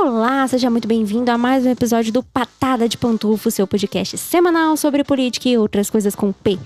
Olá, 0.00 0.46
seja 0.46 0.70
muito 0.70 0.86
bem-vindo 0.86 1.28
a 1.28 1.36
mais 1.36 1.66
um 1.66 1.70
episódio 1.70 2.12
do 2.12 2.22
Patada 2.22 2.88
de 2.88 2.96
Pantufo, 2.96 3.50
seu 3.50 3.66
podcast 3.66 4.16
semanal 4.16 4.76
sobre 4.76 5.02
política 5.02 5.48
e 5.48 5.58
outras 5.58 5.90
coisas 5.90 6.14
com 6.14 6.30
P. 6.30 6.56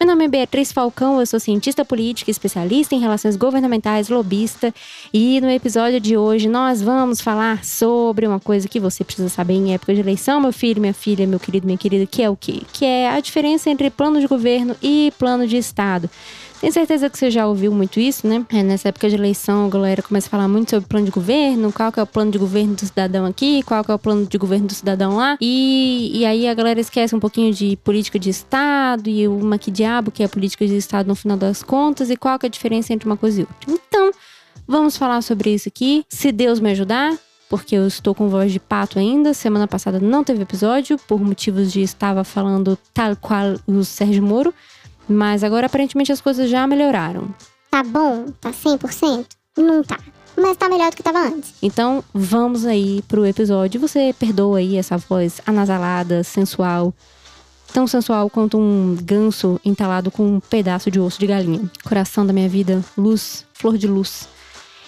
Meu 0.00 0.08
nome 0.08 0.24
é 0.24 0.28
Beatriz 0.28 0.72
Falcão, 0.72 1.20
eu 1.20 1.24
sou 1.24 1.38
cientista 1.38 1.84
política, 1.84 2.32
especialista 2.32 2.92
em 2.92 2.98
relações 2.98 3.36
governamentais, 3.36 4.08
lobista, 4.08 4.74
e 5.14 5.40
no 5.40 5.48
episódio 5.48 6.00
de 6.00 6.16
hoje 6.16 6.48
nós 6.48 6.82
vamos 6.82 7.20
falar 7.20 7.64
sobre 7.64 8.26
uma 8.26 8.40
coisa 8.40 8.66
que 8.66 8.80
você 8.80 9.04
precisa 9.04 9.28
saber 9.28 9.54
em 9.54 9.72
época 9.72 9.94
de 9.94 10.00
eleição, 10.00 10.40
meu 10.40 10.52
filho, 10.52 10.80
minha 10.80 10.92
filha, 10.92 11.28
meu 11.28 11.38
querido, 11.38 11.66
minha 11.66 11.78
querida, 11.78 12.04
que 12.06 12.24
é 12.24 12.28
o 12.28 12.36
quê? 12.36 12.62
Que 12.72 12.84
é 12.84 13.08
a 13.08 13.20
diferença 13.20 13.70
entre 13.70 13.88
plano 13.88 14.18
de 14.18 14.26
governo 14.26 14.74
e 14.82 15.12
plano 15.16 15.46
de 15.46 15.56
Estado. 15.56 16.10
Tenho 16.60 16.74
certeza 16.74 17.08
que 17.08 17.18
você 17.18 17.30
já 17.30 17.46
ouviu 17.46 17.72
muito 17.72 17.98
isso, 17.98 18.26
né? 18.26 18.44
É, 18.50 18.62
nessa 18.62 18.90
época 18.90 19.08
de 19.08 19.14
eleição, 19.14 19.64
a 19.64 19.68
galera 19.70 20.02
começa 20.02 20.26
a 20.26 20.30
falar 20.30 20.46
muito 20.46 20.68
sobre 20.68 20.86
plano 20.86 21.06
de 21.06 21.10
governo, 21.10 21.72
qual 21.72 21.90
que 21.90 21.98
é 21.98 22.02
o 22.02 22.06
plano 22.06 22.30
de 22.30 22.36
governo 22.36 22.74
do 22.74 22.84
cidadão 22.84 23.24
aqui, 23.24 23.62
qual 23.62 23.82
que 23.82 23.90
é 23.90 23.94
o 23.94 23.98
plano 23.98 24.26
de 24.26 24.36
governo 24.36 24.66
do 24.66 24.74
cidadão 24.74 25.16
lá. 25.16 25.38
E, 25.40 26.10
e 26.12 26.26
aí 26.26 26.46
a 26.46 26.52
galera 26.52 26.78
esquece 26.78 27.16
um 27.16 27.18
pouquinho 27.18 27.50
de 27.54 27.78
política 27.78 28.18
de 28.18 28.28
Estado 28.28 29.08
e 29.08 29.26
uma 29.26 29.56
que 29.56 29.70
diabo 29.70 30.10
que 30.10 30.22
é 30.22 30.28
política 30.28 30.66
de 30.66 30.76
Estado 30.76 31.06
no 31.06 31.14
final 31.14 31.38
das 31.38 31.62
contas 31.62 32.10
e 32.10 32.16
qual 32.16 32.38
que 32.38 32.44
é 32.44 32.48
a 32.48 32.50
diferença 32.50 32.92
entre 32.92 33.08
uma 33.08 33.16
coisa 33.16 33.40
e 33.40 33.44
outra. 33.44 33.80
Então, 33.88 34.10
vamos 34.68 34.98
falar 34.98 35.22
sobre 35.22 35.54
isso 35.54 35.66
aqui. 35.66 36.04
Se 36.10 36.30
Deus 36.30 36.60
me 36.60 36.72
ajudar, 36.72 37.16
porque 37.48 37.74
eu 37.74 37.86
estou 37.86 38.14
com 38.14 38.28
voz 38.28 38.52
de 38.52 38.60
pato 38.60 38.98
ainda. 38.98 39.32
Semana 39.32 39.66
passada 39.66 39.98
não 39.98 40.22
teve 40.22 40.42
episódio, 40.42 40.98
por 41.08 41.20
motivos 41.20 41.72
de 41.72 41.80
estava 41.80 42.22
falando 42.22 42.78
tal 42.94 43.16
qual 43.16 43.56
o 43.66 43.82
Sérgio 43.82 44.22
Moro. 44.22 44.52
Mas 45.10 45.42
agora 45.42 45.66
aparentemente 45.66 46.12
as 46.12 46.20
coisas 46.20 46.48
já 46.48 46.64
melhoraram. 46.68 47.34
Tá 47.68 47.82
bom? 47.82 48.26
Tá 48.40 48.52
100%? 48.52 49.26
Não 49.58 49.82
tá. 49.82 49.98
Mas 50.36 50.56
tá 50.56 50.68
melhor 50.68 50.90
do 50.90 50.96
que 50.96 51.02
tava 51.02 51.18
antes. 51.18 51.52
Então 51.60 52.04
vamos 52.14 52.64
aí 52.64 53.02
pro 53.08 53.26
episódio. 53.26 53.80
Você 53.80 54.14
perdoa 54.16 54.58
aí 54.58 54.76
essa 54.76 54.96
voz 54.96 55.40
anasalada, 55.44 56.22
sensual. 56.22 56.94
Tão 57.72 57.88
sensual 57.88 58.30
quanto 58.30 58.56
um 58.56 58.96
ganso 59.02 59.60
entalado 59.64 60.12
com 60.12 60.36
um 60.36 60.40
pedaço 60.40 60.90
de 60.90 61.00
osso 61.00 61.18
de 61.18 61.26
galinha. 61.26 61.68
Coração 61.84 62.24
da 62.24 62.32
minha 62.32 62.48
vida, 62.48 62.84
luz, 62.96 63.44
flor 63.52 63.76
de 63.76 63.88
luz. 63.88 64.28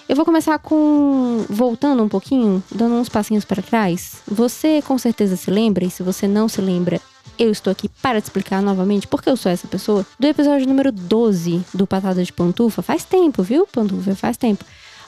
Eu 0.07 0.15
vou 0.15 0.25
começar 0.25 0.57
com. 0.59 1.45
voltando 1.49 2.01
um 2.01 2.09
pouquinho, 2.09 2.63
dando 2.73 2.95
uns 2.95 3.09
passinhos 3.09 3.45
para 3.45 3.61
trás. 3.61 4.21
Você 4.27 4.81
com 4.81 4.97
certeza 4.97 5.35
se 5.35 5.51
lembra, 5.51 5.85
e 5.85 5.91
se 5.91 6.03
você 6.03 6.27
não 6.27 6.47
se 6.47 6.61
lembra, 6.61 6.99
eu 7.37 7.51
estou 7.51 7.71
aqui 7.71 7.89
para 8.01 8.21
te 8.21 8.25
explicar 8.25 8.61
novamente 8.61 9.07
porque 9.07 9.29
eu 9.29 9.37
sou 9.37 9.51
essa 9.51 9.67
pessoa. 9.67 10.05
Do 10.19 10.27
episódio 10.27 10.67
número 10.67 10.91
12 10.91 11.63
do 11.73 11.87
Patada 11.87 12.23
de 12.23 12.31
Pantufa, 12.31 12.81
faz 12.81 13.03
tempo, 13.03 13.43
viu? 13.43 13.67
Pantufa, 13.67 14.15
faz 14.15 14.37
tempo. 14.37 14.63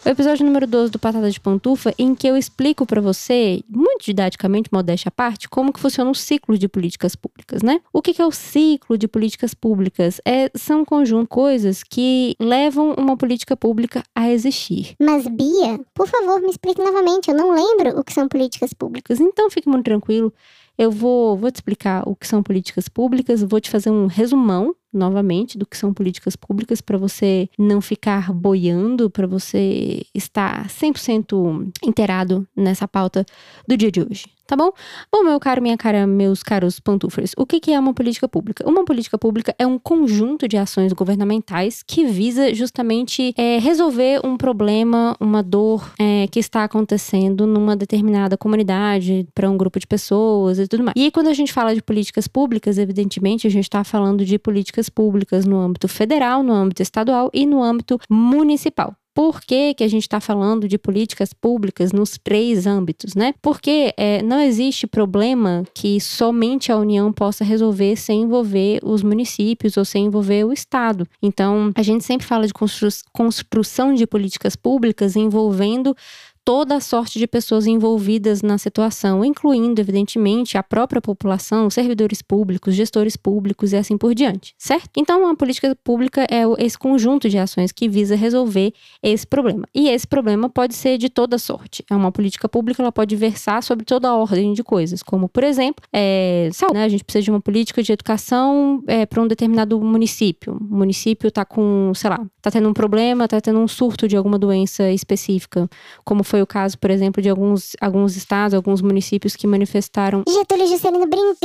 O 0.06 0.10
episódio 0.10 0.46
número 0.46 0.68
12 0.68 0.92
do 0.92 1.00
Patada 1.00 1.32
de 1.32 1.40
Pantufa, 1.40 1.92
em 1.98 2.14
que 2.14 2.28
eu 2.28 2.38
explico 2.38 2.86
para 2.86 3.02
você, 3.02 3.64
muito 3.68 4.06
didaticamente, 4.06 4.70
modéstia 4.72 5.10
à 5.10 5.12
parte, 5.12 5.50
como 5.50 5.74
que 5.74 5.80
funciona 5.80 6.12
o 6.12 6.14
ciclo 6.14 6.60
de 6.60 6.68
políticas 6.68 7.16
públicas, 7.16 7.64
né? 7.64 7.82
O 7.92 8.04
que, 8.04 8.14
que 8.14 8.22
é 8.22 8.26
o 8.26 8.32
ciclo 8.32 9.00
de 9.00 9.08
políticas 9.08 9.56
públicas? 9.56 10.22
É, 10.24 10.52
são 10.54 10.82
um 10.82 10.86
conjunto 10.86 11.24
de 11.24 11.30
coisas 11.30 11.82
que 11.82 12.36
levam 12.40 12.94
uma 12.96 13.18
política 13.18 13.58
pública 13.58 14.04
a 14.14 14.30
existir. 14.30 14.94
Mas, 15.02 15.26
Bia, 15.28 15.80
por 15.92 16.08
favor, 16.08 16.40
me 16.40 16.52
explique 16.52 16.80
novamente. 16.84 17.32
Eu 17.32 17.36
não 17.36 17.56
lembro 17.56 18.00
o 18.00 18.04
que 18.04 18.14
são 18.14 18.28
políticas 18.28 18.74
públicas. 18.74 19.20
Então, 19.20 19.50
fique 19.50 19.68
muito 19.68 19.86
tranquilo. 19.86 20.32
Eu 20.78 20.92
vou, 20.92 21.38
vou 21.38 21.52
te 21.52 21.56
explicar 21.56 22.04
o 22.08 22.16
que 22.16 22.28
são 22.28 22.44
políticas 22.44 22.90
públicas, 22.90 23.42
vou 23.44 23.62
te 23.62 23.70
fazer 23.70 23.90
um 23.90 24.08
resumão 24.08 24.76
novamente 24.96 25.58
do 25.58 25.66
que 25.66 25.78
são 25.78 25.94
políticas 25.94 26.36
públicas 26.36 26.82
para 26.82 26.98
você 26.98 27.50
não 27.58 27.82
ficar 27.82 28.34
boiando, 28.34 29.10
para 29.10 29.28
você 29.28 30.04
estar 30.14 30.68
100% 30.68 31.72
inteirado 31.84 32.48
nessa 32.56 32.88
pauta 32.88 33.26
do 33.68 33.78
dia 33.78 33.92
de 33.92 34.02
hoje 34.02 34.36
tá 34.46 34.56
bom? 34.56 34.72
Bom, 35.12 35.24
meu 35.24 35.40
caro, 35.40 35.62
minha 35.62 35.78
cara, 35.78 36.06
meus 36.06 36.44
caros 36.44 36.80
pantufres, 36.80 37.34
o 37.38 37.46
que, 37.46 37.72
é 37.72 37.80
uma 37.80 37.94
política 37.94 38.28
pública? 38.28 38.68
Uma 38.68 38.86
política 38.86 39.18
pública 39.18 39.56
é 39.58 39.66
um 39.66 39.80
conjunto 39.80 40.48
de 40.48 40.58
ações 40.58 40.94
governamentais 40.94 41.84
que 41.86 42.06
visa 42.06 42.54
justamente 42.54 43.34
é, 43.38 43.58
resolver 43.58 44.22
um 44.24 44.38
problema, 44.38 45.16
uma 45.20 45.42
dor 45.42 45.92
é, 46.00 46.28
que 46.28 46.40
está 46.40 46.64
acontecendo 46.64 47.48
numa 47.48 47.76
determinada 47.76 48.38
comunidade, 48.38 49.28
para 49.34 49.50
um 49.50 49.58
grupo 49.58 49.80
de 49.80 49.88
pessoas 49.88 50.60
e 50.60 50.68
tudo 50.68 50.84
mais. 50.84 50.94
E 50.96 51.10
quando 51.10 51.28
a 51.28 51.34
gente 51.34 51.52
fala 51.52 51.74
de 51.74 51.82
políticas 51.82 52.28
públicas, 52.28 52.78
evidentemente, 52.78 53.48
a 53.48 53.50
gente 53.50 53.64
está 53.64 53.84
falando 53.84 54.24
de 54.24 54.38
políticas 54.38 54.85
públicas 54.90 55.46
no 55.46 55.60
âmbito 55.60 55.88
federal, 55.88 56.44
no 56.44 56.54
âmbito 56.54 56.82
estadual 56.82 57.30
e 57.34 57.46
no 57.46 57.62
âmbito 57.62 58.00
municipal. 58.10 58.96
Por 59.16 59.40
que, 59.40 59.74
que 59.74 59.84
a 59.86 59.88
gente 59.88 60.02
está 60.02 60.20
falando 60.20 60.68
de 60.68 60.78
políticas 60.78 61.32
públicas 61.32 61.94
nos 61.94 62.20
três 62.22 62.68
âmbitos, 62.68 63.16
né? 63.16 63.34
Porque 63.42 63.94
é, 63.96 64.22
não 64.22 64.42
existe 64.42 64.86
problema 64.86 65.64
que 65.74 66.02
somente 66.02 66.70
a 66.70 66.76
União 66.76 67.14
possa 67.14 67.46
resolver 67.46 67.96
sem 67.96 68.24
envolver 68.24 68.82
os 68.84 69.02
municípios 69.02 69.78
ou 69.78 69.86
sem 69.86 70.08
envolver 70.08 70.44
o 70.44 70.52
Estado. 70.52 71.08
Então, 71.22 71.72
a 71.76 71.82
gente 71.82 72.04
sempre 72.04 72.28
fala 72.28 72.46
de 72.46 72.54
constru 72.54 72.90
construção 73.14 73.94
de 73.94 74.06
políticas 74.06 74.58
públicas 74.58 75.16
envolvendo 75.16 75.96
toda 76.46 76.76
a 76.76 76.80
sorte 76.80 77.18
de 77.18 77.26
pessoas 77.26 77.66
envolvidas 77.66 78.44
na 78.44 78.60
situação, 78.60 79.26
incluindo, 79.26 79.82
evidentemente, 79.82 80.58
a 80.60 80.64
própria 80.64 81.02
população, 81.02 81.72
servidores 81.72 82.22
públicos, 82.22 82.76
gestores 82.76 83.18
públicos 83.18 83.74
e 83.74 83.76
assim 83.76 83.98
por 83.98 84.14
diante, 84.14 84.54
certo? 84.58 84.92
Então, 84.96 85.28
a 85.28 85.36
política 85.36 85.76
pública 85.84 86.22
é 86.30 86.44
esse 86.60 86.78
conjunto 86.78 87.28
de 87.28 87.40
ações 87.40 87.72
que 87.72 87.90
visa 87.90 88.16
resolver 88.16 88.72
esse 89.02 89.26
problema. 89.26 89.68
E 89.74 89.90
esse 89.90 90.06
problema 90.06 90.48
pode 90.48 90.76
ser 90.76 91.00
de 91.00 91.10
toda 91.10 91.40
sorte. 91.40 91.84
É 91.90 91.96
uma 91.96 92.12
política 92.12 92.48
pública, 92.48 92.84
ela 92.84 92.92
pode 92.92 93.16
versar 93.16 93.64
sobre 93.64 93.84
toda 93.84 94.08
a 94.08 94.16
ordem 94.16 94.54
de 94.54 94.64
coisas, 94.64 95.02
como, 95.02 95.28
por 95.28 95.44
exemplo, 95.44 95.84
é, 95.92 96.50
saúde, 96.54 96.76
né? 96.76 96.84
A 96.84 96.90
gente 96.90 97.04
precisa 97.04 97.24
de 97.24 97.32
uma 97.32 97.42
política 97.42 97.82
de 97.82 97.92
educação 97.92 98.84
é, 98.86 99.06
para 99.08 99.20
um 99.20 99.28
determinado 99.28 99.82
município. 99.82 100.58
O 100.62 100.76
município 100.76 101.28
está 101.28 101.44
com, 101.44 101.92
sei 101.96 102.12
lá, 102.12 102.24
está 102.38 102.52
tendo 102.52 102.70
um 102.70 102.74
problema, 102.74 103.26
está 103.26 103.42
tendo 103.42 103.60
um 103.60 103.68
surto 103.68 104.08
de 104.08 104.16
alguma 104.16 104.38
doença 104.38 104.92
específica, 104.92 105.68
como 106.04 106.24
foi 106.24 106.35
foi 106.36 106.42
o 106.42 106.48
caso, 106.48 106.78
por 106.78 106.92
exemplo, 106.92 107.22
de 107.22 107.30
alguns, 107.30 107.78
alguns 107.80 108.18
estados, 108.18 108.54
alguns 108.54 108.82
municípios 108.82 109.38
que 109.38 109.48
manifestaram. 109.48 110.22
Getúlio 110.28 110.68
Juscelino 110.68 111.08
brincando 111.08 111.36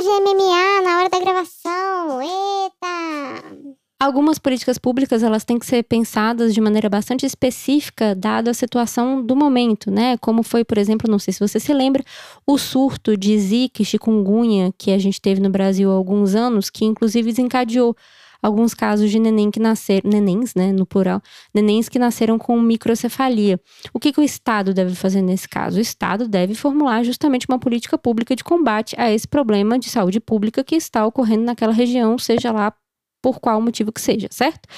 de 0.00 0.08
MMA 0.08 0.82
na 0.82 0.98
hora 0.98 1.10
da 1.10 1.20
gravação. 1.20 2.22
Eita! 2.22 3.52
Algumas 4.00 4.38
políticas 4.38 4.78
públicas 4.78 5.22
elas 5.22 5.44
têm 5.44 5.58
que 5.58 5.66
ser 5.66 5.82
pensadas 5.82 6.54
de 6.54 6.62
maneira 6.62 6.88
bastante 6.88 7.26
específica, 7.26 8.14
dada 8.14 8.52
a 8.52 8.54
situação 8.54 9.22
do 9.22 9.36
momento, 9.36 9.90
né? 9.90 10.16
Como 10.16 10.42
foi, 10.42 10.64
por 10.64 10.78
exemplo, 10.78 11.10
não 11.10 11.18
sei 11.18 11.34
se 11.34 11.40
você 11.40 11.60
se 11.60 11.74
lembra, 11.74 12.02
o 12.46 12.56
surto 12.56 13.18
de 13.18 13.38
Zika 13.38 13.82
e 13.82 13.84
chikungunya 13.84 14.72
que 14.78 14.92
a 14.92 14.98
gente 14.98 15.20
teve 15.20 15.42
no 15.42 15.50
Brasil 15.50 15.90
há 15.90 15.94
alguns 15.94 16.34
anos, 16.34 16.70
que 16.70 16.86
inclusive 16.86 17.30
desencadeou 17.32 17.94
alguns 18.42 18.74
casos 18.74 19.10
de 19.10 19.18
neném 19.18 19.50
que 19.50 19.60
nasceram, 19.60 20.08
nenéns, 20.10 20.54
né, 20.54 20.72
no 20.72 20.86
plural, 20.86 21.20
nenéns 21.54 21.88
que 21.88 21.98
nasceram 21.98 22.38
com 22.38 22.60
microcefalia. 22.60 23.60
O 23.92 23.98
que, 23.98 24.12
que 24.12 24.20
o 24.20 24.22
Estado 24.22 24.72
deve 24.72 24.94
fazer 24.94 25.22
nesse 25.22 25.48
caso? 25.48 25.78
O 25.78 25.80
Estado 25.80 26.28
deve 26.28 26.54
formular 26.54 27.02
justamente 27.02 27.46
uma 27.48 27.58
política 27.58 27.98
pública 27.98 28.34
de 28.34 28.44
combate 28.44 28.94
a 28.98 29.10
esse 29.10 29.26
problema 29.26 29.78
de 29.78 29.88
saúde 29.88 30.20
pública 30.20 30.62
que 30.62 30.76
está 30.76 31.04
ocorrendo 31.04 31.44
naquela 31.44 31.72
região, 31.72 32.18
seja 32.18 32.52
lá 32.52 32.72
por 33.20 33.40
qual 33.40 33.60
motivo 33.60 33.92
que 33.92 34.00
seja, 34.00 34.28
certo? 34.30 34.68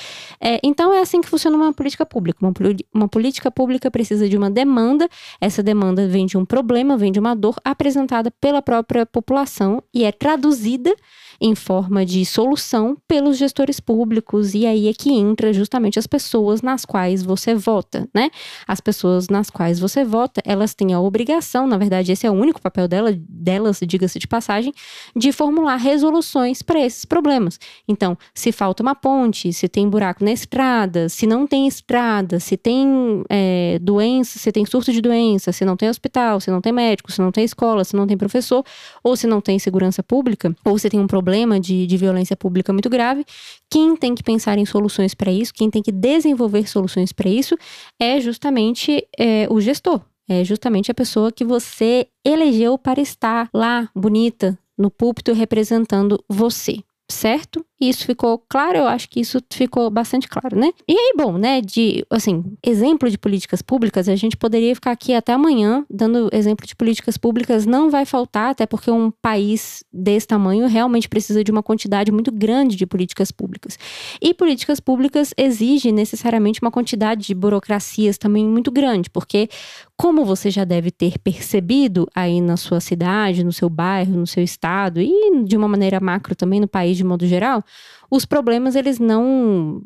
É, 0.41 0.59
então 0.63 0.93
é 0.93 1.01
assim 1.01 1.21
que 1.21 1.29
funciona 1.29 1.57
uma 1.57 1.73
política 1.73 2.07
pública. 2.07 2.39
Uma, 2.41 2.53
uma, 2.95 3.09
política 3.09 3.51
pública 3.51 3.91
precisa 3.91 4.29
de 4.29 4.37
uma 4.37 4.51
demanda, 4.51 5.09
essa 5.41 5.63
demanda 5.63 6.09
vem 6.09 6.27
de 6.27 6.39
um 6.39 6.45
problema, 6.45 6.97
vem 6.97 7.13
de 7.13 7.21
uma 7.21 7.35
dor 7.35 7.57
apresentada 7.65 8.31
pela 8.41 8.63
própria 8.63 9.05
população 9.05 9.83
e 9.93 10.05
é 10.05 10.13
traduzida 10.13 10.95
em 11.41 11.55
forma 11.55 12.05
de 12.05 12.25
solução 12.27 12.97
pelos 13.09 13.39
gestores 13.39 13.81
públicos, 13.81 14.55
e 14.55 14.67
aí 14.67 14.89
é 14.89 14.93
que 14.93 15.11
entra 15.11 15.53
justamente 15.55 15.99
as 15.99 16.07
pessoas 16.07 16.61
nas 16.61 16.85
quais 16.85 17.23
você 17.23 17.55
vota, 17.55 18.07
né? 18.13 18.31
As 18.69 18.79
pessoas 18.79 19.29
nas 19.29 19.49
quais 19.49 19.81
você 19.81 20.05
vota, 20.05 20.43
elas 20.45 20.75
têm 20.75 20.93
a 20.93 21.01
obrigação, 21.01 21.67
na 21.67 21.79
verdade, 21.79 22.13
esse 22.13 22.27
é 22.27 22.31
o 22.31 22.35
único 22.35 22.61
papel 22.61 22.87
dela, 22.87 23.17
delas, 23.17 23.81
diga-se 23.83 24.19
de 24.19 24.29
passagem, 24.29 24.73
de 25.17 25.33
formular 25.33 25.77
resoluções 25.77 26.61
para 26.61 26.79
esses 26.79 27.07
problemas. 27.07 27.59
Então, 27.89 28.19
se 28.35 28.53
falta 28.53 28.83
uma 28.83 28.95
ponte, 28.95 29.51
se 29.51 29.67
tem 29.67 29.89
buraco 29.89 30.23
na 30.23 30.33
estrada, 30.33 31.09
se 31.09 31.27
não 31.27 31.47
tem 31.47 31.67
estrada, 31.67 32.39
se 32.39 32.57
tem 32.59 33.25
é, 33.31 33.79
doença, 33.81 34.39
se 34.39 34.53
tem 34.53 34.67
surto 34.67 34.93
de 34.93 35.01
doença, 35.01 35.53
se 35.53 35.65
não 35.65 35.77
tem 35.77 35.89
hospital, 35.89 36.39
se 36.39 36.51
não 36.51 36.61
tem 36.61 36.73
médico, 36.73 37.11
se 37.11 37.21
não 37.21 37.33
tem 37.33 37.45
escola, 37.45 37.83
se 37.83 37.97
não 37.97 38.07
tem 38.07 38.19
professor, 38.19 38.63
ou 39.03 39.17
se 39.17 39.27
não 39.27 39.41
tem 39.41 39.59
segurança 39.59 40.03
pública, 40.03 40.55
ou 40.65 40.79
se 40.79 40.91
tem 40.91 41.01
um 41.01 41.07
problema 41.07 41.30
problema 41.31 41.61
de, 41.61 41.87
de 41.87 41.97
violência 41.97 42.37
pública 42.37 42.73
muito 42.73 42.91
grave. 42.91 43.25
Quem 43.71 43.95
tem 43.95 44.17
que 44.17 44.23
pensar 44.23 44.59
em 44.59 44.67
soluções 44.67 45.15
para 45.15 45.31
isso, 45.31 45.55
quem 45.55 45.71
tem 45.71 45.81
que 45.81 45.93
desenvolver 45.93 46.69
soluções 46.69 47.13
para 47.13 47.31
isso, 47.31 47.57
é 48.01 48.21
justamente 48.21 49.07
é, 49.17 49.47
o 49.49 49.61
gestor. 49.61 50.01
É 50.29 50.45
justamente 50.45 50.91
a 50.91 50.95
pessoa 50.95 51.31
que 51.31 51.45
você 51.45 52.09
elegeu 52.25 52.77
para 52.77 53.01
estar 53.01 53.49
lá, 53.55 53.89
bonita, 53.95 54.59
no 54.77 54.91
púlpito, 54.91 55.33
representando 55.33 56.23
você 56.29 56.79
certo? 57.11 57.65
Isso 57.81 58.05
ficou 58.05 58.39
claro, 58.47 58.79
eu 58.79 58.87
acho 58.87 59.09
que 59.09 59.21
isso 59.21 59.41
ficou 59.51 59.91
bastante 59.91 60.29
claro, 60.29 60.59
né? 60.59 60.71
E 60.87 60.93
aí, 60.93 61.15
bom, 61.17 61.39
né, 61.39 61.63
de, 61.63 62.05
assim, 62.11 62.45
exemplo 62.63 63.09
de 63.09 63.17
políticas 63.17 63.63
públicas, 63.63 64.07
a 64.07 64.15
gente 64.17 64.37
poderia 64.37 64.75
ficar 64.75 64.91
aqui 64.91 65.15
até 65.15 65.33
amanhã 65.33 65.87
dando 65.89 66.29
exemplo 66.31 66.67
de 66.67 66.77
políticas 66.77 67.17
públicas, 67.17 67.65
não 67.65 67.91
vai 67.91 68.05
faltar, 68.05 68.51
até 68.51 68.67
porque 68.67 68.91
um 68.91 69.11
país 69.11 69.83
desse 69.91 70.27
tamanho 70.27 70.67
realmente 70.67 71.09
precisa 71.09 71.43
de 71.43 71.51
uma 71.51 71.63
quantidade 71.63 72.13
muito 72.13 72.31
grande 72.31 72.77
de 72.77 72.87
políticas 72.87 73.31
públicas. 73.31 73.79
E 74.21 74.35
políticas 74.35 74.79
públicas 74.79 75.33
exigem 75.37 75.91
necessariamente 75.91 76.61
uma 76.61 76.71
quantidade 76.71 77.27
de 77.27 77.35
burocracias 77.35 78.19
também 78.19 78.45
muito 78.45 78.71
grande, 78.71 79.09
porque 79.09 79.49
como 79.97 80.25
você 80.25 80.51
já 80.51 80.65
deve 80.65 80.91
ter 80.91 81.19
percebido 81.19 82.07
aí 82.15 82.41
na 82.41 82.57
sua 82.57 82.81
cidade, 82.81 83.45
no 83.45 83.53
seu 83.53 83.71
bairro, 83.71 84.17
no 84.17 84.27
seu 84.27 84.43
estado 84.43 85.01
e 85.01 85.45
de 85.45 85.57
uma 85.57 85.69
maneira 85.69 85.99
macro 86.01 86.35
também 86.35 86.61
no 86.61 86.69
país 86.69 86.97
de 86.97 87.05
modo 87.05 87.27
geral, 87.27 87.63
os 88.11 88.25
problemas 88.25 88.75
eles 88.75 88.99
não. 88.99 89.83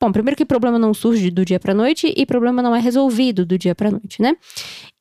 Bom, 0.00 0.10
primeiro 0.10 0.36
que 0.36 0.44
problema 0.44 0.78
não 0.78 0.92
surge 0.92 1.30
do 1.30 1.44
dia 1.44 1.60
para 1.60 1.72
noite 1.72 2.12
e 2.16 2.26
problema 2.26 2.62
não 2.62 2.74
é 2.74 2.80
resolvido 2.80 3.46
do 3.46 3.56
dia 3.56 3.74
para 3.74 3.90
noite, 3.90 4.20
né? 4.20 4.34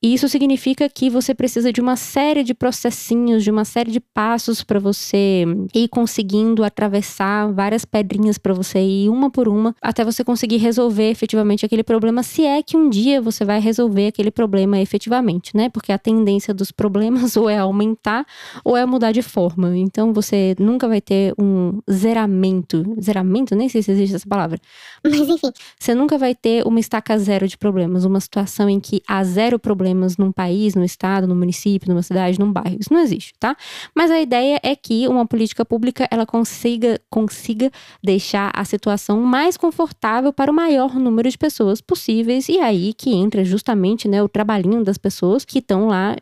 E 0.02 0.14
isso 0.14 0.30
significa 0.30 0.88
que 0.88 1.10
você 1.10 1.34
precisa 1.34 1.74
de 1.74 1.81
uma 1.81 1.98
série 1.98 2.42
de 2.42 2.54
processinhos, 2.54 3.44
de 3.44 3.52
uma 3.52 3.66
série 3.66 3.92
de 3.92 4.00
passos 4.00 4.64
para 4.64 4.80
você 4.80 5.46
ir 5.74 5.90
conseguindo 5.90 6.64
atravessar 6.64 7.52
várias 7.52 7.84
pedrinhas 7.84 8.38
para 8.38 8.54
você 8.54 8.80
ir 8.80 9.10
uma 9.10 9.30
por 9.30 9.50
uma 9.50 9.76
até 9.81 10.06
você 10.06 10.24
conseguir 10.24 10.58
resolver 10.58 11.10
efetivamente 11.10 11.66
aquele 11.66 11.84
problema, 11.84 12.24
se 12.24 12.46
é 12.46 12.64
que 12.64 12.78
um 12.78 12.90
dia 12.90 13.22
você 13.22 13.44
vai 13.44 13.60
resolver 13.60 14.08
aquele 14.08 14.31
problema 14.31 14.80
efetivamente, 14.80 15.56
né? 15.56 15.70
Porque 15.70 15.92
a 15.92 15.98
tendência 15.98 16.54
dos 16.54 16.72
problemas 16.72 17.36
ou 17.38 17.50
é 17.50 17.58
aumentar 17.58 18.26
ou 18.64 18.78
é 18.78 18.86
mudar 18.86 19.12
de 19.12 19.22
forma. 19.22 19.78
Então 19.78 20.14
você 20.14 20.56
nunca 20.60 20.88
vai 20.88 21.02
ter 21.02 21.34
um 21.38 21.81
zeramento, 22.19 22.95
zeramento, 23.01 23.56
nem 23.56 23.69
sei 23.69 23.81
se 23.81 23.92
existe 23.92 24.16
essa 24.16 24.27
palavra. 24.27 24.60
Mas 25.04 25.30
enfim. 25.30 25.51
Você 25.80 25.95
nunca 25.95 26.18
vai 26.18 26.36
ter 26.36 26.66
uma 26.66 26.80
estaca 26.80 27.18
zero 27.18 27.48
de 27.48 27.57
problemas, 27.57 28.06
uma 28.06 28.19
situação 28.19 28.69
em 28.69 28.80
que 28.80 29.01
há 29.07 29.24
zero 29.24 29.57
problemas 29.60 30.18
num 30.18 30.31
país, 30.31 30.75
num 30.75 30.83
estado, 30.83 31.27
num 31.27 31.36
município, 31.36 31.89
numa 31.89 32.04
cidade, 32.04 32.39
num 32.39 32.51
bairro. 32.51 32.77
Isso 32.80 32.94
não 32.94 33.01
existe, 33.01 33.33
tá? 33.39 33.56
Mas 33.95 34.12
a 34.12 34.19
ideia 34.19 34.60
é 34.63 34.75
que 34.75 35.07
uma 35.07 35.25
política 35.25 35.63
pública 35.63 36.07
ela 36.12 36.25
consiga, 36.25 37.00
consiga 37.10 37.71
deixar 38.04 38.51
a 38.54 38.66
situação 38.66 39.19
mais 39.21 39.57
confortável 39.57 40.33
para 40.33 40.51
o 40.51 40.54
maior 40.54 40.95
número 40.95 41.30
de 41.30 41.38
pessoas 41.38 41.81
possíveis. 41.81 42.50
E 42.50 42.60
aí 42.60 42.94
que 42.94 43.12
entra 43.12 43.44
justamente 43.44 44.07
né, 44.07 44.21
o 44.21 44.30
trabalhinho 44.30 44.83
das 44.83 44.98
pessoas 44.98 45.45
que 45.45 45.60
estão 45.60 45.88
lá 45.88 46.16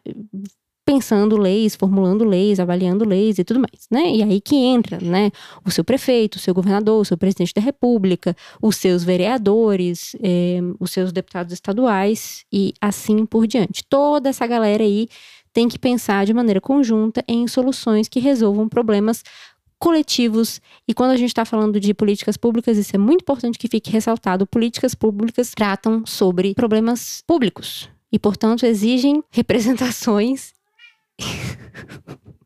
pensando 0.87 1.35
leis, 1.35 1.75
formulando 1.75 2.23
leis, 2.23 2.61
avaliando 2.61 3.03
leis 3.03 3.37
e 3.37 3.43
tudo 3.43 3.59
mais, 3.59 3.89
né? 3.91 4.09
E 4.09 4.23
aí 4.23 4.39
que 4.39 4.55
entra, 4.55 4.97
né? 5.01 5.31
O 5.65 5.69
seu 5.69 5.83
prefeito, 5.83 6.37
o 6.37 6.39
seu 6.39 6.53
governador, 6.53 7.01
o 7.01 7.03
seu 7.03 7.17
presidente 7.17 7.53
da 7.53 7.59
república, 7.61 8.33
os 8.61 8.77
seus 8.77 9.03
vereadores, 9.03 10.15
eh, 10.23 10.61
os 10.79 10.91
seus 10.91 11.11
deputados 11.11 11.51
estaduais 11.51 12.45
e 12.53 12.73
assim 12.79 13.25
por 13.25 13.45
diante. 13.45 13.83
Toda 13.89 14.29
essa 14.29 14.47
galera 14.47 14.81
aí 14.81 15.09
tem 15.51 15.67
que 15.67 15.77
pensar 15.77 16.25
de 16.25 16.33
maneira 16.33 16.61
conjunta 16.61 17.21
em 17.27 17.45
soluções 17.49 18.07
que 18.07 18.21
resolvam 18.21 18.69
problemas 18.69 19.23
coletivos. 19.77 20.61
E 20.87 20.93
quando 20.93 21.11
a 21.11 21.17
gente 21.17 21.31
está 21.31 21.43
falando 21.43 21.81
de 21.81 21.93
políticas 21.93 22.37
públicas, 22.37 22.77
isso 22.77 22.95
é 22.95 22.99
muito 22.99 23.23
importante 23.23 23.59
que 23.59 23.67
fique 23.67 23.91
ressaltado: 23.91 24.47
políticas 24.47 24.95
públicas 24.95 25.51
tratam 25.53 26.05
sobre 26.05 26.53
problemas 26.53 27.21
públicos. 27.27 27.89
E, 28.09 28.17
portanto, 28.17 28.65
exigem 28.65 29.21
representações 29.29 30.55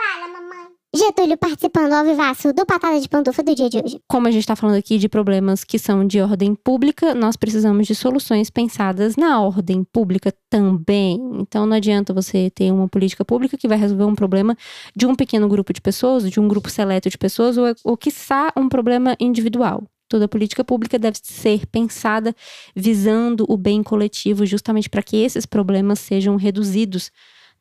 Fala, 0.00 0.28
mamãe. 0.28 0.68
Getúlio 0.94 1.38
participando 1.38 1.94
ao 1.94 2.04
vivaço 2.04 2.52
do 2.52 2.66
Patada 2.66 3.00
de 3.00 3.08
Pantufa 3.08 3.42
do 3.42 3.54
dia 3.54 3.70
de 3.70 3.78
hoje. 3.78 3.98
Como 4.06 4.28
a 4.28 4.30
gente 4.30 4.42
está 4.42 4.54
falando 4.54 4.76
aqui 4.76 4.98
de 4.98 5.08
problemas 5.08 5.64
que 5.64 5.78
são 5.78 6.06
de 6.06 6.20
ordem 6.20 6.54
pública, 6.54 7.14
nós 7.14 7.34
precisamos 7.34 7.86
de 7.86 7.94
soluções 7.94 8.50
pensadas 8.50 9.16
na 9.16 9.40
ordem 9.40 9.84
pública 9.84 10.34
também. 10.50 11.18
Então 11.40 11.64
não 11.64 11.76
adianta 11.76 12.12
você 12.12 12.50
ter 12.50 12.70
uma 12.70 12.88
política 12.88 13.24
pública 13.24 13.56
que 13.56 13.66
vai 13.66 13.78
resolver 13.78 14.04
um 14.04 14.14
problema 14.14 14.54
de 14.94 15.06
um 15.06 15.14
pequeno 15.14 15.48
grupo 15.48 15.72
de 15.72 15.80
pessoas, 15.80 16.30
de 16.30 16.38
um 16.38 16.46
grupo 16.46 16.68
seleto 16.68 17.08
de 17.08 17.16
pessoas, 17.16 17.56
ou, 17.56 17.74
ou 17.84 17.96
quiçá 17.96 18.52
um 18.54 18.68
problema 18.68 19.16
individual. 19.18 19.82
Toda 20.12 20.28
política 20.28 20.62
pública 20.62 20.98
deve 20.98 21.16
ser 21.22 21.66
pensada 21.68 22.36
visando 22.76 23.46
o 23.48 23.56
bem 23.56 23.82
coletivo, 23.82 24.44
justamente 24.44 24.90
para 24.90 25.02
que 25.02 25.16
esses 25.16 25.46
problemas 25.46 26.00
sejam 26.00 26.36
reduzidos 26.36 27.10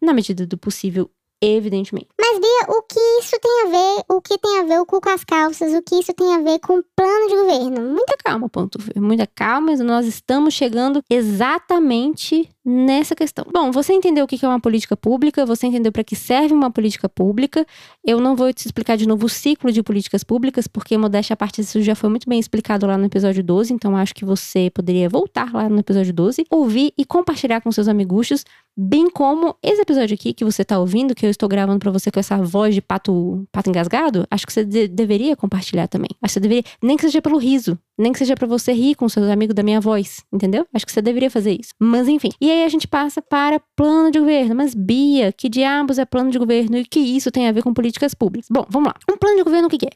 na 0.02 0.14
medida 0.14 0.46
do 0.46 0.58
possível, 0.58 1.10
evidentemente. 1.42 2.10
Mas, 2.20 2.40
Bia, 2.40 2.76
o 2.76 2.82
que 2.82 3.00
isso 3.22 3.40
tem 3.42 3.62
a 3.62 3.70
ver? 3.70 4.04
O 4.10 4.22
que 4.22 4.38
tem 4.38 4.60
a 4.60 4.64
ver 4.64 4.86
com 4.86 5.10
as 5.10 5.24
calças? 5.24 5.74
O 5.74 5.82
que 5.82 5.96
isso 5.96 6.14
tem 6.14 6.34
a 6.34 6.42
ver 6.42 6.60
com 6.60 6.80
o 6.80 6.84
plano 6.94 7.30
de 7.30 7.36
governo? 7.36 7.90
Muita 7.90 8.18
calma, 8.18 8.50
ponto. 8.50 8.78
Muita 8.98 9.26
calma, 9.26 9.74
nós 9.78 10.06
estamos 10.06 10.54
chegando 10.54 11.02
exatamente 11.10 12.50
nessa 12.64 13.16
questão. 13.16 13.46
Bom, 13.52 13.72
você 13.72 13.94
entendeu 13.94 14.26
o 14.26 14.28
que 14.28 14.44
é 14.46 14.48
uma 14.48 14.60
política 14.60 14.96
pública, 14.96 15.46
você 15.46 15.68
entendeu 15.68 15.92
para 15.92 16.04
que 16.04 16.16
serve 16.16 16.54
uma 16.54 16.70
política 16.70 17.10
pública. 17.10 17.66
Eu 18.06 18.20
não 18.20 18.36
vou 18.36 18.54
te 18.54 18.66
explicar 18.66 18.96
de 18.98 19.08
novo 19.08 19.26
o 19.26 19.30
ciclo 19.30 19.72
de 19.72 19.82
políticas 19.82 20.24
públicas, 20.24 20.68
porque 20.68 20.98
modéstia 20.98 21.34
a 21.34 21.38
parte 21.38 21.62
disso 21.62 21.82
já 21.82 21.96
foi 21.96 22.10
muito 22.10 22.30
bem 22.30 22.40
explicado 22.40 22.86
lá 22.86 22.98
no 22.98 23.06
episódio 23.06 23.44
12, 23.44 23.74
então 23.74 23.98
acho 23.98 24.14
que 24.14 24.24
você 24.24 24.70
poderia 24.70 25.10
voltar 25.10 25.52
lá 25.54 25.68
no 25.68 25.80
episódio 25.80 26.14
12, 26.14 26.46
ouvir 26.50 26.94
e 26.98 27.04
compartilhar 27.04 27.62
com 27.62 27.72
seus 27.72 27.88
amiguchos, 27.88 28.46
bem 28.78 29.10
como 29.10 29.56
esse 29.62 29.82
episódio 29.82 30.14
aqui 30.14 30.34
que 30.34 30.46
você 30.46 30.64
tá 30.64 30.80
ouvindo, 30.80 31.16
que 31.16 31.26
eu 31.26 31.30
estou 31.30 31.50
gravando 31.50 31.80
para 31.80 31.92
você 31.92 32.12
com 32.12 32.20
essa 32.20 32.38
voz 32.38 32.76
de 32.76 32.82
pato, 32.82 33.48
pato 33.52 33.70
engasgado, 33.70 34.26
acho 34.30 34.46
que 34.46 34.54
você 34.54 34.64
de 34.64 34.88
deveria 34.88 35.36
compartilhar 35.36 35.88
também. 35.88 36.10
Acho 36.22 36.34
que 36.34 36.34
você 36.34 36.40
deveria, 36.40 36.64
nem 36.82 36.96
que 36.96 37.04
seja 37.04 37.22
pelo 37.22 37.38
riso, 37.38 37.78
nem 38.02 38.12
que 38.12 38.20
seja 38.20 38.36
para 38.36 38.48
você 38.48 38.74
rir 38.74 38.96
com 38.96 39.08
seus 39.08 39.30
amigos 39.30 39.56
da 39.56 39.64
minha 39.64 39.80
voz, 39.80 40.24
entendeu? 40.32 40.68
Acho 40.74 40.86
que 40.86 40.92
você 40.92 41.02
deveria 41.02 41.30
fazer 41.30 41.58
isso. 41.60 41.74
Mas 41.80 42.08
enfim. 42.08 42.30
E 42.40 42.50
aí 42.50 42.64
a 42.64 42.70
gente 42.70 42.88
passa 42.88 43.22
para 43.22 43.62
plano 43.76 44.12
de 44.12 44.20
governo. 44.20 44.56
Mas 44.56 44.74
Bia, 44.74 45.32
que 45.32 45.48
diabos 45.48 46.00
é 46.00 46.06
plano 46.06 46.32
de 46.32 46.40
governo 46.40 46.78
e 46.78 46.86
que 46.86 47.00
isso 47.00 47.32
tem 47.32 47.48
a 47.48 47.52
ver 47.52 47.62
com 47.64 47.74
políticas 47.74 48.14
públicas? 48.14 48.48
Bom, 48.52 48.66
vamos 48.70 48.88
lá. 48.90 48.96
Um 49.10 49.18
plano 49.18 49.38
de 49.38 49.44
governo 49.44 49.68
o 49.68 49.70
que 49.70 49.86
é? 49.86 49.92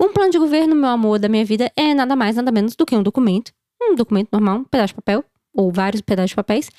Um 0.00 0.12
plano 0.12 0.30
de 0.30 0.38
governo, 0.38 0.74
meu 0.74 0.90
amor, 0.90 1.18
da 1.18 1.28
minha 1.28 1.44
vida 1.44 1.70
é 1.76 1.94
nada 1.94 2.14
mais, 2.14 2.36
nada 2.36 2.52
menos 2.52 2.76
do 2.76 2.84
que 2.84 2.94
um 2.94 3.02
documento. 3.02 3.52
Um 3.82 3.94
documento 3.94 4.28
normal, 4.32 4.58
um 4.58 4.64
pedaço 4.64 4.88
de 4.88 4.94
papel 4.94 5.24
ou 5.54 5.72
vários 5.72 6.02
pedaços 6.02 6.30
de 6.30 6.36
papéis 6.36 6.70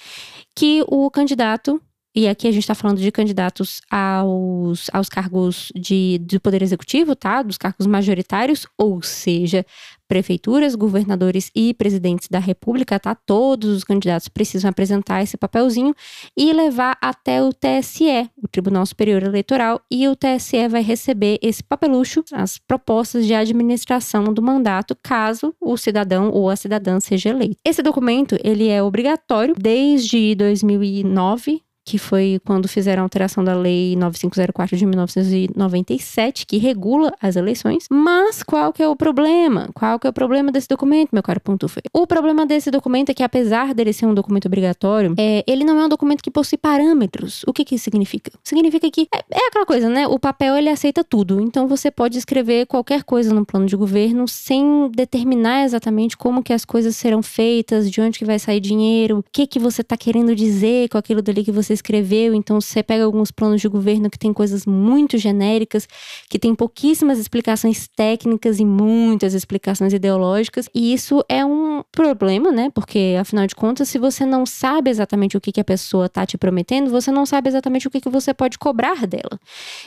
que 0.55 0.83
o 0.87 1.09
candidato 1.09 1.81
e 2.17 2.27
aqui 2.27 2.47
a 2.47 2.51
gente 2.51 2.63
está 2.63 2.73
falando 2.73 2.97
de 2.97 3.11
candidatos 3.11 3.79
aos, 3.91 4.89
aos 4.91 5.07
cargos 5.07 5.71
de, 5.75 6.17
do 6.17 6.41
Poder 6.41 6.63
Executivo, 6.63 7.15
tá? 7.15 7.43
Dos 7.43 7.59
cargos 7.59 7.85
majoritários, 7.85 8.65
ou 8.75 9.03
seja, 9.03 9.63
prefeituras, 10.07 10.73
governadores 10.73 11.51
e 11.55 11.75
presidentes 11.75 12.27
da 12.27 12.39
República, 12.39 12.99
tá? 12.99 13.13
Todos 13.13 13.69
os 13.69 13.83
candidatos 13.83 14.29
precisam 14.29 14.67
apresentar 14.67 15.21
esse 15.21 15.37
papelzinho 15.37 15.93
e 16.35 16.51
levar 16.53 16.97
até 16.99 17.43
o 17.43 17.53
TSE, 17.53 18.27
o 18.41 18.47
Tribunal 18.47 18.87
Superior 18.87 19.21
Eleitoral, 19.21 19.79
e 19.91 20.07
o 20.07 20.15
TSE 20.15 20.67
vai 20.67 20.81
receber 20.81 21.37
esse 21.39 21.63
papelucho, 21.63 22.23
as 22.33 22.57
propostas 22.57 23.27
de 23.27 23.35
administração 23.35 24.23
do 24.33 24.41
mandato, 24.41 24.97
caso 25.03 25.53
o 25.61 25.77
cidadão 25.77 26.31
ou 26.31 26.49
a 26.49 26.55
cidadã 26.55 26.99
seja 26.99 27.29
eleito. 27.29 27.57
Esse 27.63 27.83
documento, 27.83 28.35
ele 28.43 28.69
é 28.69 28.81
obrigatório 28.81 29.53
desde 29.55 30.33
2009, 30.33 31.61
que 31.87 31.97
foi 31.97 32.41
quando 32.43 32.67
fizeram 32.67 33.01
a 33.01 33.05
alteração 33.05 33.41
da 33.41 33.55
Lei 33.55 33.95
9504 33.95 34.75
de 34.75 34.85
1997, 34.85 36.45
que 36.45 36.57
regula 36.57 37.13
as 37.21 37.37
eleições. 37.37 37.85
Mas 37.89 38.43
qual 38.43 38.73
que 38.73 38.83
é 38.83 38.87
o 38.89 38.95
problema? 38.95 39.69
Qual 39.73 39.97
que 39.97 40.05
é 40.05 40.09
o 40.09 40.13
problema 40.13 40.51
desse 40.51 40.67
documento, 40.67 41.11
meu 41.13 41.23
caro 41.23 41.39
Pontufe? 41.39 41.79
O 41.93 42.05
problema 42.05 42.45
desse 42.45 42.69
documento 42.69 43.11
é 43.11 43.13
que, 43.13 43.23
apesar 43.23 43.73
dele 43.73 43.93
ser 43.93 44.05
um 44.05 44.13
documento 44.13 44.47
obrigatório, 44.47 45.15
é, 45.17 45.45
ele 45.47 45.63
não 45.63 45.79
é 45.79 45.85
um 45.85 45.87
documento 45.87 46.21
que 46.21 46.29
possui 46.29 46.57
parâmetros. 46.57 47.43
O 47.47 47.53
que 47.53 47.63
que 47.63 47.75
isso 47.75 47.85
significa? 47.85 48.31
Significa 48.43 48.91
que 48.91 49.07
é, 49.15 49.19
é 49.31 49.47
aquela 49.47 49.65
coisa, 49.65 49.87
né? 49.87 50.05
O 50.07 50.19
papel, 50.19 50.57
ele 50.57 50.69
aceita 50.69 51.05
tudo. 51.05 51.39
Então, 51.39 51.69
você 51.69 51.89
pode 51.89 52.17
escrever 52.17 52.65
qualquer 52.65 53.03
coisa 53.03 53.33
no 53.33 53.45
plano 53.45 53.65
de 53.65 53.77
governo 53.77 54.27
sem 54.27 54.91
determinar 54.93 55.63
exatamente 55.63 56.17
como 56.17 56.43
que 56.43 56.51
as 56.51 56.65
coisas 56.65 56.97
serão 56.97 57.23
feitas, 57.23 57.89
de 57.89 58.01
onde 58.01 58.19
que 58.19 58.25
vai 58.25 58.39
sair 58.39 58.59
dinheiro, 58.59 59.19
o 59.19 59.23
que 59.31 59.47
que 59.47 59.57
você 59.57 59.79
está 59.79 59.95
querendo 59.95 60.35
dizer 60.35 60.89
com 60.89 60.97
aquilo 60.97 61.21
dali 61.21 61.45
que 61.45 61.51
você 61.51 61.76
escreveu, 61.77 62.33
então 62.33 62.59
você 62.59 62.83
pega 62.83 63.03
alguns 63.03 63.31
planos 63.31 63.61
de 63.61 63.67
governo 63.67 64.09
que 64.09 64.19
tem 64.19 64.33
coisas 64.33 64.65
muito 64.65 65.17
genéricas, 65.17 65.87
que 66.29 66.37
tem 66.37 66.53
pouquíssimas 66.53 67.17
explicações 67.17 67.87
técnicas 67.87 68.59
e 68.59 68.65
muitas 68.65 69.33
explicações 69.33 69.93
ideológicas, 69.93 70.69
e 70.73 70.93
isso 70.93 71.23
é 71.29 71.45
um 71.45 71.83
problema, 71.91 72.51
né? 72.51 72.69
Porque 72.73 73.15
afinal 73.19 73.47
de 73.47 73.55
contas, 73.55 73.89
se 73.89 73.97
você 73.97 74.25
não 74.25 74.45
sabe 74.45 74.89
exatamente 74.89 75.37
o 75.37 75.41
que, 75.41 75.51
que 75.51 75.61
a 75.61 75.63
pessoa 75.63 76.09
tá 76.09 76.25
te 76.25 76.37
prometendo, 76.37 76.89
você 76.89 77.11
não 77.11 77.25
sabe 77.25 77.49
exatamente 77.49 77.87
o 77.87 77.91
que, 77.91 78.01
que 78.01 78.09
você 78.09 78.33
pode 78.33 78.57
cobrar 78.57 79.07
dela. 79.07 79.39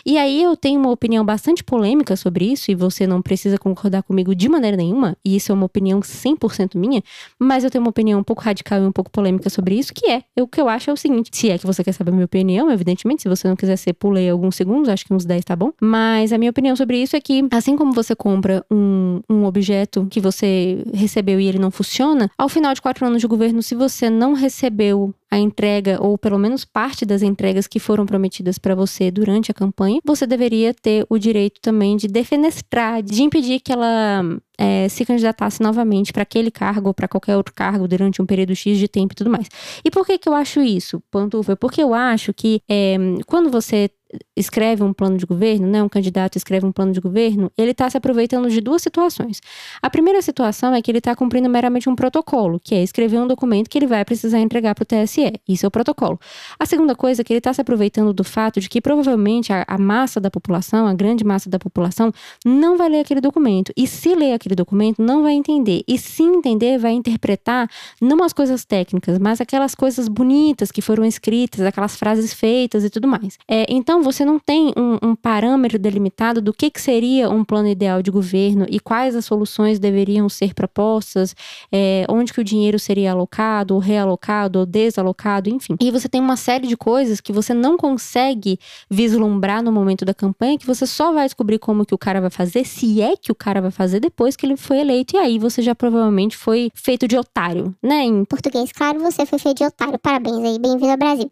E 0.05 0.17
aí 0.17 0.43
eu 0.43 0.57
tenho 0.57 0.81
uma 0.81 0.91
opinião 0.91 1.25
bastante 1.25 1.63
polêmica 1.63 2.17
sobre 2.17 2.51
isso, 2.51 2.71
e 2.71 2.75
você 2.75 3.07
não 3.07 3.21
precisa 3.21 3.59
concordar 3.59 4.03
comigo 4.03 4.35
de 4.35 4.49
maneira 4.49 4.77
nenhuma, 4.77 5.17
e 5.25 5.37
isso 5.37 5.53
é 5.53 5.55
uma 5.55 5.67
opinião 5.67 6.01
100% 6.01 6.77
minha, 6.77 7.03
mas 7.39 7.65
eu 7.65 7.71
tenho 7.71 7.83
uma 7.83 7.91
opinião 7.91 8.21
um 8.21 8.25
pouco 8.25 8.43
radical 8.43 8.81
e 8.83 8.87
um 8.87 8.93
pouco 8.93 9.11
polêmica 9.11 9.51
sobre 9.51 9.75
isso, 9.75 9.93
que 9.93 10.11
é, 10.11 10.23
o 10.41 10.47
que 10.47 10.61
eu 10.61 10.69
acho 10.69 10.91
é 10.91 10.93
o 10.93 10.97
seguinte, 10.97 11.31
se 11.33 11.51
é 11.51 11.59
que 11.59 11.67
você 11.67 11.80
você 11.81 11.85
quer 11.85 11.93
saber 11.93 12.11
a 12.11 12.15
minha 12.15 12.25
opinião, 12.25 12.71
evidentemente. 12.71 13.23
Se 13.23 13.29
você 13.29 13.49
não 13.49 13.57
quiser 13.57 13.77
ser, 13.77 13.93
pulei 13.95 14.29
alguns 14.29 14.57
segundos, 14.57 14.89
acho 14.89 15.05
que 15.05 15.13
uns 15.13 15.25
10 15.25 15.45
tá 15.45 15.57
bom. 15.57 15.73
Mas 15.81 16.33
a 16.33 16.39
minha 16.39 16.51
opinião 16.51 16.77
sobre 16.77 17.01
isso 17.03 17.17
é 17.17 17.21
que, 17.21 17.47
assim 17.51 17.77
como 17.77 17.93
você 17.93 18.15
compra 18.15 18.65
um, 18.71 19.21
um 19.29 19.45
objeto 19.45 20.07
que 20.11 20.21
você 20.21 20.85
recebeu 20.93 21.41
e 21.41 21.47
ele 21.47 21.59
não 21.59 21.71
funciona, 21.71 22.31
ao 22.37 22.49
final 22.49 22.75
de 22.75 22.83
quatro 22.83 23.07
anos 23.07 23.21
de 23.21 23.27
governo, 23.27 23.63
se 23.63 23.75
você 23.75 24.11
não 24.11 24.35
recebeu 24.35 25.15
a 25.31 25.39
entrega, 25.39 26.03
ou 26.03 26.19
pelo 26.19 26.39
menos 26.39 26.65
parte 26.65 27.07
das 27.07 27.23
entregas 27.23 27.69
que 27.69 27.79
foram 27.79 28.05
prometidas 28.05 28.59
para 28.59 28.75
você 28.75 29.11
durante 29.11 29.51
a 29.51 29.55
campanha, 29.55 30.01
você 30.05 30.27
deveria 30.27 30.75
ter 30.75 31.07
o 31.09 31.17
direito 31.19 31.61
também 31.61 31.97
de 31.97 32.09
defenestrar, 32.09 33.01
de 33.01 33.23
impedir 33.23 33.61
que 33.61 33.73
ela 33.73 34.25
é, 34.61 34.87
se 34.91 35.07
candidatasse 35.07 35.63
novamente 35.63 36.13
para 36.13 36.23
aquele 36.23 36.51
cargo 36.51 36.89
ou 36.89 36.95
para 36.95 37.09
qualquer 37.09 37.35
outro 37.35 37.55
cargo 37.55 37.89
durante 37.89 38.21
um 38.21 38.27
período 38.27 38.55
X 38.55 38.77
de 38.77 38.87
tempo 38.87 39.15
e 39.15 39.17
tudo 39.17 39.31
mais. 39.31 39.49
E 39.83 39.91
por 39.91 40.05
que, 40.05 40.19
que 40.19 40.29
eu 40.29 40.35
acho 40.35 40.61
isso, 40.61 41.03
Pantufa? 41.11 41.57
Porque 41.57 41.83
eu 41.83 41.95
acho 41.95 42.35
que 42.35 42.61
é, 42.69 42.97
quando 43.27 43.51
você 43.51 43.91
escreve 44.37 44.83
um 44.83 44.93
plano 44.93 45.17
de 45.17 45.27
governo, 45.27 45.67
né, 45.67 45.83
um 45.83 45.89
candidato 45.89 46.37
escreve 46.37 46.67
um 46.67 46.73
plano 46.73 46.93
de 46.93 47.01
governo, 47.01 47.51
ele 47.57 47.71
está 47.71 47.89
se 47.89 47.97
aproveitando 47.97 48.49
de 48.49 48.61
duas 48.61 48.83
situações. 48.83 49.41
A 49.81 49.91
primeira 49.91 50.21
situação 50.23 50.75
é 50.75 50.83
que 50.83 50.91
ele 50.91 50.99
está 50.99 51.15
cumprindo 51.15 51.49
meramente 51.49 51.89
um 51.89 51.95
protocolo, 51.95 52.59
que 52.59 52.75
é 52.75 52.83
escrever 52.83 53.19
um 53.19 53.27
documento 53.27 53.69
que 53.69 53.79
ele 53.79 53.87
vai 53.87 54.05
precisar 54.05 54.41
entregar 54.41 54.75
para 54.75 54.83
o 54.83 54.87
TSE. 54.87 55.33
Isso 55.49 55.67
é 55.67 55.69
o 55.69 55.71
protocolo. 55.71 56.19
A 56.59 56.67
segunda 56.67 56.95
coisa 56.95 57.23
é 57.23 57.25
que 57.25 57.33
ele 57.33 57.39
está 57.39 57.53
se 57.53 57.61
aproveitando 57.61 58.13
do 58.13 58.25
fato 58.25 58.61
de 58.61 58.69
que 58.69 58.81
provavelmente 58.81 59.53
a, 59.53 59.65
a, 59.67 59.79
massa 59.79 60.21
da 60.21 60.31
população, 60.31 60.87
a 60.87 60.95
grande 60.95 61.25
massa 61.25 61.49
da 61.49 61.59
população, 61.59 62.13
não 62.45 62.77
vai 62.77 62.89
ler 62.89 63.01
aquele 63.01 63.21
documento. 63.21 63.73
E 63.77 63.87
se 63.87 64.15
ler 64.15 64.33
aquele 64.33 64.55
documento, 64.55 65.03
não 65.03 65.23
vai 65.23 65.33
entender. 65.33 65.83
E 65.87 65.99
se 65.99 66.23
entender, 66.23 66.79
vai 66.79 66.93
interpretar 66.93 67.69
não 68.01 68.23
as 68.25 68.33
coisas 68.33 68.65
técnicas, 68.65 69.19
mas 69.19 69.41
aquelas 69.41 69.75
coisas 69.75 70.09
bonitas 70.09 70.71
que 70.71 70.83
foram 70.83 71.05
escritas, 71.05 71.61
aquelas 71.61 71.97
frases 71.97 72.33
feitas 72.33 72.85
e 72.85 72.91
tudo 72.91 73.07
mais. 73.07 73.39
É, 73.49 73.67
então, 73.69 74.00
então, 74.01 74.11
você 74.11 74.25
não 74.25 74.39
tem 74.39 74.73
um, 74.79 75.11
um 75.11 75.15
parâmetro 75.15 75.79
delimitado 75.79 76.41
do 76.41 76.55
que, 76.55 76.71
que, 76.71 76.81
seria 76.81 77.29
um 77.29 77.45
plano 77.45 77.69
ideal 77.69 78.01
de 78.03 78.11
governo 78.11 78.65
e 78.71 78.81
quais 78.81 79.15
as 79.15 79.27
soluções 79.27 79.79
deveriam 79.79 80.27
ser 80.27 80.55
propostas, 80.55 81.37
é, 81.71 82.07
onde 82.09 82.33
que 82.33 82.41
o 82.41 82.45
dinheiro 82.45 82.79
seria 82.79 83.13
alocado, 83.13 83.75
ou 83.75 83.81
realocado, 83.81 84.61
ou 84.61 84.65
desalocado, 84.65 85.51
enfim. 85.51 85.77
E 85.79 85.91
você 85.91 86.09
tem 86.09 86.19
uma 86.19 86.37
série 86.37 86.67
de 86.67 86.79
coisas 86.79 87.21
que 87.21 87.31
você 87.31 87.53
não 87.53 87.77
consegue 87.77 88.59
vislumbrar 88.89 89.63
no 89.63 89.71
momento 89.71 90.07
da 90.07 90.15
campanha, 90.15 90.57
que 90.57 90.67
você 90.67 90.87
só 90.87 91.13
vai 91.13 91.27
descobrir 91.27 91.59
como 91.59 91.85
que 91.85 91.95
o 91.95 91.99
cara 91.99 92.23
vai 92.23 92.31
fazer, 92.31 92.65
se 92.65 93.03
é 93.03 93.17
que 93.17 93.31
o 93.31 93.35
cara 93.35 93.61
vai 93.61 93.71
fazer 93.71 94.01
depois 94.01 94.35
que 94.35 94.47
ele 94.47 94.57
foi 94.57 94.79
eleito. 94.79 95.15
E 95.15 95.19
aí 95.19 95.39
você 95.39 95.61
já 95.61 95.75
provavelmente 95.75 96.39
foi 96.39 96.71
feito 96.75 97.07
de 97.07 97.19
otário, 97.19 97.75
né? 97.83 98.03
Em 98.05 98.25
português, 98.25 98.73
claro, 98.73 98.99
você 98.99 99.27
foi 99.27 99.39
feito 99.39 99.59
de 99.59 99.65
otário. 99.65 99.99
Parabéns 99.99 100.39
aí, 100.39 100.59
bem-vindo 100.59 100.91
ao 100.91 100.97
Brasil. 100.97 101.31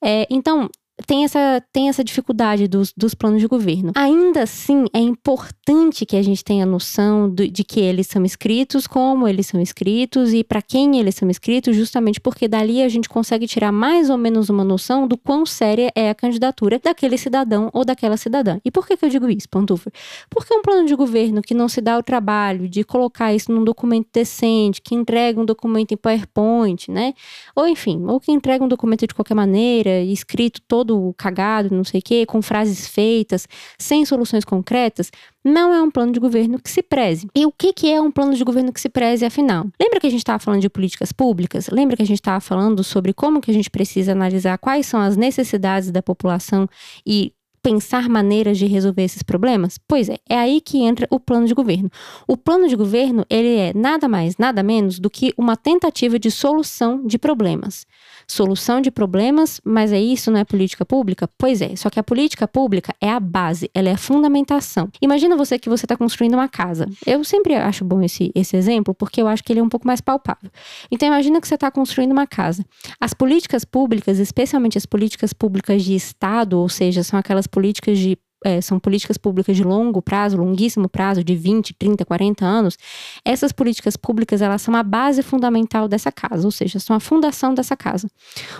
É, 0.00 0.26
então, 0.30 0.68
tem 1.06 1.24
essa, 1.24 1.62
tem 1.72 1.88
essa 1.88 2.04
dificuldade 2.04 2.68
dos, 2.68 2.92
dos 2.96 3.14
planos 3.14 3.40
de 3.40 3.48
governo. 3.48 3.92
Ainda 3.96 4.42
assim, 4.42 4.84
é 4.92 5.00
importante 5.00 6.06
que 6.06 6.16
a 6.16 6.22
gente 6.22 6.44
tenha 6.44 6.64
noção 6.64 7.28
do, 7.28 7.48
de 7.48 7.64
que 7.64 7.80
eles 7.80 8.06
são 8.06 8.24
escritos, 8.24 8.86
como 8.86 9.26
eles 9.26 9.46
são 9.46 9.60
escritos 9.60 10.32
e 10.32 10.44
para 10.44 10.62
quem 10.62 11.00
eles 11.00 11.16
são 11.16 11.28
escritos, 11.28 11.74
justamente 11.74 12.20
porque 12.20 12.46
dali 12.46 12.80
a 12.80 12.88
gente 12.88 13.08
consegue 13.08 13.46
tirar 13.46 13.72
mais 13.72 14.08
ou 14.08 14.16
menos 14.16 14.48
uma 14.48 14.62
noção 14.62 15.08
do 15.08 15.18
quão 15.18 15.44
séria 15.44 15.90
é 15.96 16.10
a 16.10 16.14
candidatura 16.14 16.78
daquele 16.78 17.18
cidadão 17.18 17.70
ou 17.72 17.84
daquela 17.84 18.16
cidadã. 18.16 18.58
E 18.64 18.70
por 18.70 18.86
que, 18.86 18.96
que 18.96 19.04
eu 19.04 19.08
digo 19.08 19.28
isso, 19.28 19.48
Pantufer? 19.48 19.92
Porque 20.30 20.54
um 20.54 20.62
plano 20.62 20.86
de 20.86 20.94
governo 20.94 21.42
que 21.42 21.54
não 21.54 21.68
se 21.68 21.80
dá 21.80 21.98
o 21.98 22.02
trabalho 22.02 22.68
de 22.68 22.84
colocar 22.84 23.34
isso 23.34 23.50
num 23.50 23.64
documento 23.64 24.08
decente, 24.12 24.80
que 24.80 24.94
entrega 24.94 25.40
um 25.40 25.44
documento 25.44 25.92
em 25.92 25.96
PowerPoint, 25.96 26.90
né? 26.90 27.14
Ou 27.56 27.66
enfim, 27.66 28.04
ou 28.06 28.20
que 28.20 28.30
entrega 28.30 28.64
um 28.64 28.68
documento 28.68 29.06
de 29.06 29.14
qualquer 29.14 29.34
maneira, 29.34 30.00
escrito 30.00 30.60
todo 30.68 30.83
todo 30.84 31.14
cagado, 31.16 31.74
não 31.74 31.84
sei 31.84 32.00
o 32.00 32.02
quê, 32.02 32.26
com 32.26 32.42
frases 32.42 32.86
feitas, 32.86 33.48
sem 33.78 34.04
soluções 34.04 34.44
concretas, 34.44 35.10
não 35.44 35.72
é 35.72 35.82
um 35.82 35.90
plano 35.90 36.12
de 36.12 36.20
governo 36.20 36.60
que 36.60 36.70
se 36.70 36.82
preze. 36.82 37.26
E 37.34 37.46
o 37.46 37.52
que, 37.52 37.72
que 37.72 37.90
é 37.90 38.00
um 38.00 38.10
plano 38.10 38.34
de 38.34 38.44
governo 38.44 38.72
que 38.72 38.80
se 38.80 38.88
preze, 38.88 39.24
afinal? 39.24 39.66
Lembra 39.80 40.00
que 40.00 40.06
a 40.06 40.10
gente 40.10 40.20
estava 40.20 40.38
falando 40.38 40.60
de 40.60 40.68
políticas 40.68 41.12
públicas? 41.12 41.68
Lembra 41.68 41.96
que 41.96 42.02
a 42.02 42.06
gente 42.06 42.20
estava 42.20 42.40
falando 42.40 42.84
sobre 42.84 43.12
como 43.12 43.40
que 43.40 43.50
a 43.50 43.54
gente 43.54 43.70
precisa 43.70 44.12
analisar 44.12 44.58
quais 44.58 44.86
são 44.86 45.00
as 45.00 45.16
necessidades 45.16 45.90
da 45.90 46.02
população 46.02 46.68
e 47.06 47.32
pensar 47.64 48.10
maneiras 48.10 48.58
de 48.58 48.66
resolver 48.66 49.02
esses 49.02 49.22
problemas? 49.22 49.78
Pois 49.88 50.10
é, 50.10 50.18
é 50.28 50.36
aí 50.36 50.60
que 50.60 50.82
entra 50.82 51.08
o 51.10 51.18
plano 51.18 51.46
de 51.46 51.54
governo. 51.54 51.90
O 52.28 52.36
plano 52.36 52.68
de 52.68 52.76
governo, 52.76 53.24
ele 53.30 53.56
é 53.56 53.72
nada 53.74 54.06
mais, 54.06 54.36
nada 54.36 54.62
menos 54.62 54.98
do 54.98 55.08
que 55.08 55.32
uma 55.38 55.56
tentativa 55.56 56.18
de 56.18 56.30
solução 56.30 57.06
de 57.06 57.18
problemas 57.18 57.86
solução 58.26 58.80
de 58.80 58.90
problemas, 58.90 59.60
mas 59.64 59.92
é 59.92 60.00
isso, 60.00 60.30
não 60.30 60.38
é 60.38 60.44
política 60.44 60.84
pública? 60.84 61.28
Pois 61.38 61.60
é, 61.60 61.76
só 61.76 61.90
que 61.90 61.98
a 61.98 62.02
política 62.02 62.46
pública 62.48 62.94
é 63.00 63.10
a 63.10 63.20
base, 63.20 63.70
ela 63.74 63.88
é 63.88 63.92
a 63.92 63.96
fundamentação. 63.96 64.88
Imagina 65.00 65.36
você 65.36 65.58
que 65.58 65.68
você 65.68 65.84
está 65.84 65.96
construindo 65.96 66.34
uma 66.34 66.48
casa. 66.48 66.86
Eu 67.06 67.22
sempre 67.24 67.54
acho 67.54 67.84
bom 67.84 68.02
esse, 68.02 68.30
esse 68.34 68.56
exemplo, 68.56 68.94
porque 68.94 69.20
eu 69.20 69.28
acho 69.28 69.42
que 69.42 69.52
ele 69.52 69.60
é 69.60 69.62
um 69.62 69.68
pouco 69.68 69.86
mais 69.86 70.00
palpável. 70.00 70.50
Então, 70.90 71.08
imagina 71.08 71.40
que 71.40 71.48
você 71.48 71.54
está 71.54 71.70
construindo 71.70 72.12
uma 72.12 72.26
casa. 72.26 72.64
As 73.00 73.14
políticas 73.14 73.64
públicas, 73.64 74.18
especialmente 74.18 74.78
as 74.78 74.86
políticas 74.86 75.32
públicas 75.32 75.82
de 75.82 75.94
Estado, 75.94 76.58
ou 76.58 76.68
seja, 76.68 77.02
são 77.02 77.18
aquelas 77.18 77.46
políticas 77.54 77.96
de 77.96 78.18
é, 78.44 78.60
são 78.60 78.78
políticas 78.78 79.16
públicas 79.16 79.56
de 79.56 79.64
longo 79.64 80.02
prazo, 80.02 80.36
longuíssimo 80.36 80.86
prazo, 80.86 81.24
de 81.24 81.34
20, 81.34 81.72
30, 81.72 82.04
40 82.04 82.44
anos, 82.44 82.76
essas 83.24 83.52
políticas 83.52 83.96
públicas 83.96 84.42
elas 84.42 84.60
são 84.60 84.74
a 84.74 84.82
base 84.82 85.22
fundamental 85.22 85.88
dessa 85.88 86.12
casa, 86.12 86.46
ou 86.46 86.50
seja, 86.50 86.78
são 86.78 86.94
a 86.94 87.00
fundação 87.00 87.54
dessa 87.54 87.74
casa. 87.74 88.06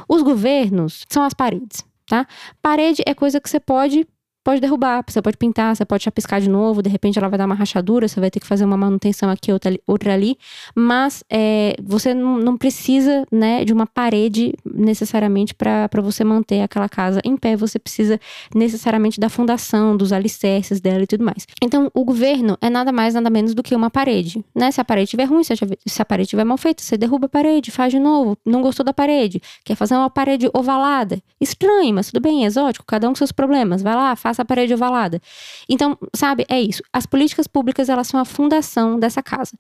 Os 0.09 0.23
governos 0.23 1.05
são 1.07 1.23
as 1.23 1.35
paredes, 1.35 1.85
tá? 2.07 2.27
Parede 2.63 3.03
é 3.05 3.13
coisa 3.13 3.39
que 3.39 3.51
você 3.51 3.61
pode 3.61 4.07
pode 4.45 4.61
derrubar, 4.61 5.03
você 5.07 5.23
pode 5.23 5.37
pintar, 5.37 5.75
você 5.75 5.85
pode 5.85 6.05
chapiscar 6.05 6.41
de 6.41 6.49
novo, 6.49 6.83
de 6.83 6.91
repente 6.91 7.19
ela 7.19 7.29
vai 7.29 7.39
dar 7.39 7.47
uma 7.47 7.55
rachadura, 7.55 8.07
você 8.07 8.21
vai 8.21 8.31
ter 8.31 8.39
que 8.39 8.47
fazer 8.47 8.65
uma 8.65 8.77
manutenção 8.77 9.31
aqui, 9.31 9.51
outra 9.51 9.71
ali, 9.71 9.81
outra 9.87 10.13
ali 10.13 10.39
mas 10.75 11.25
é, 11.31 11.75
você 11.83 12.13
não, 12.13 12.39
não, 12.39 12.57
precisa 12.57 13.27
né, 13.31 13.65
de 13.65 13.73
uma 13.73 13.87
parede 13.87 14.53
necessariamente 14.65 15.55
para 15.55 15.89
você 16.03 16.25
manter 16.25 16.61
aquela 16.63 16.89
casa 16.89 17.21
em 17.25 17.37
pé, 17.37 17.57
você 17.57 17.79
precisa 17.79 18.21
necessariamente 18.55 19.21
da 19.21 19.29
fundação, 19.29 19.97
dos 19.97 20.13
alicerces 20.13 20.81
dela 20.81 21.03
e 21.03 21.07
tudo 21.07 21.25
mais. 21.25 21.47
Então, 21.63 21.91
o 21.95 22.05
governo 22.05 22.57
é 22.61 22.69
nada 22.69 22.93
mais, 22.93 23.15
nada 23.15 23.31
menos 23.31 23.55
do 23.55 23.63
que 23.63 23.75
uma 23.75 23.91
parede, 23.91 24.45
né? 24.55 24.71
Se 24.71 24.81
a 24.81 24.85
parede 24.85 25.05
estiver 25.05 25.25
ruim, 25.25 25.43
se 25.45 25.53
a 25.53 26.05
parede 26.05 26.27
estiver 26.27 26.45
mal 26.45 26.59
feita, 26.59 26.83
você 26.83 26.97
derruba 26.97 27.27
a 27.27 27.29
parede, 27.29 27.71
faz 27.71 27.93
de 27.93 27.99
novo, 27.99 28.37
não 28.45 28.63
gostou 28.63 28.85
da 28.85 28.93
parede, 28.93 29.41
quer 29.65 29.75
fazer 29.75 29.95
uma 29.95 30.11
parede 30.11 30.49
ovalada, 30.53 31.23
estranho, 31.41 31.95
mas 31.95 32.11
tudo 32.11 32.21
bem, 32.21 32.45
exótico, 32.45 32.85
cada 32.87 33.09
um 33.09 33.13
com 33.13 33.17
seus 33.17 33.33
problemas, 33.33 33.83
vai 33.83 33.95
lá, 33.95 34.17
faz 34.17 34.34
essa 34.35 34.45
parede 34.45 34.75
ovalada. 34.75 35.21
Então, 35.69 35.97
sabe, 36.15 36.45
é 36.49 36.61
isso. 36.61 36.83
As 36.93 37.07
políticas 37.07 37.47
públicas, 37.47 37.89
elas 37.89 38.07
são 38.07 38.21
a 38.21 38.25
fundação 38.25 38.99
dessa 38.99 39.23
casa. 39.23 39.57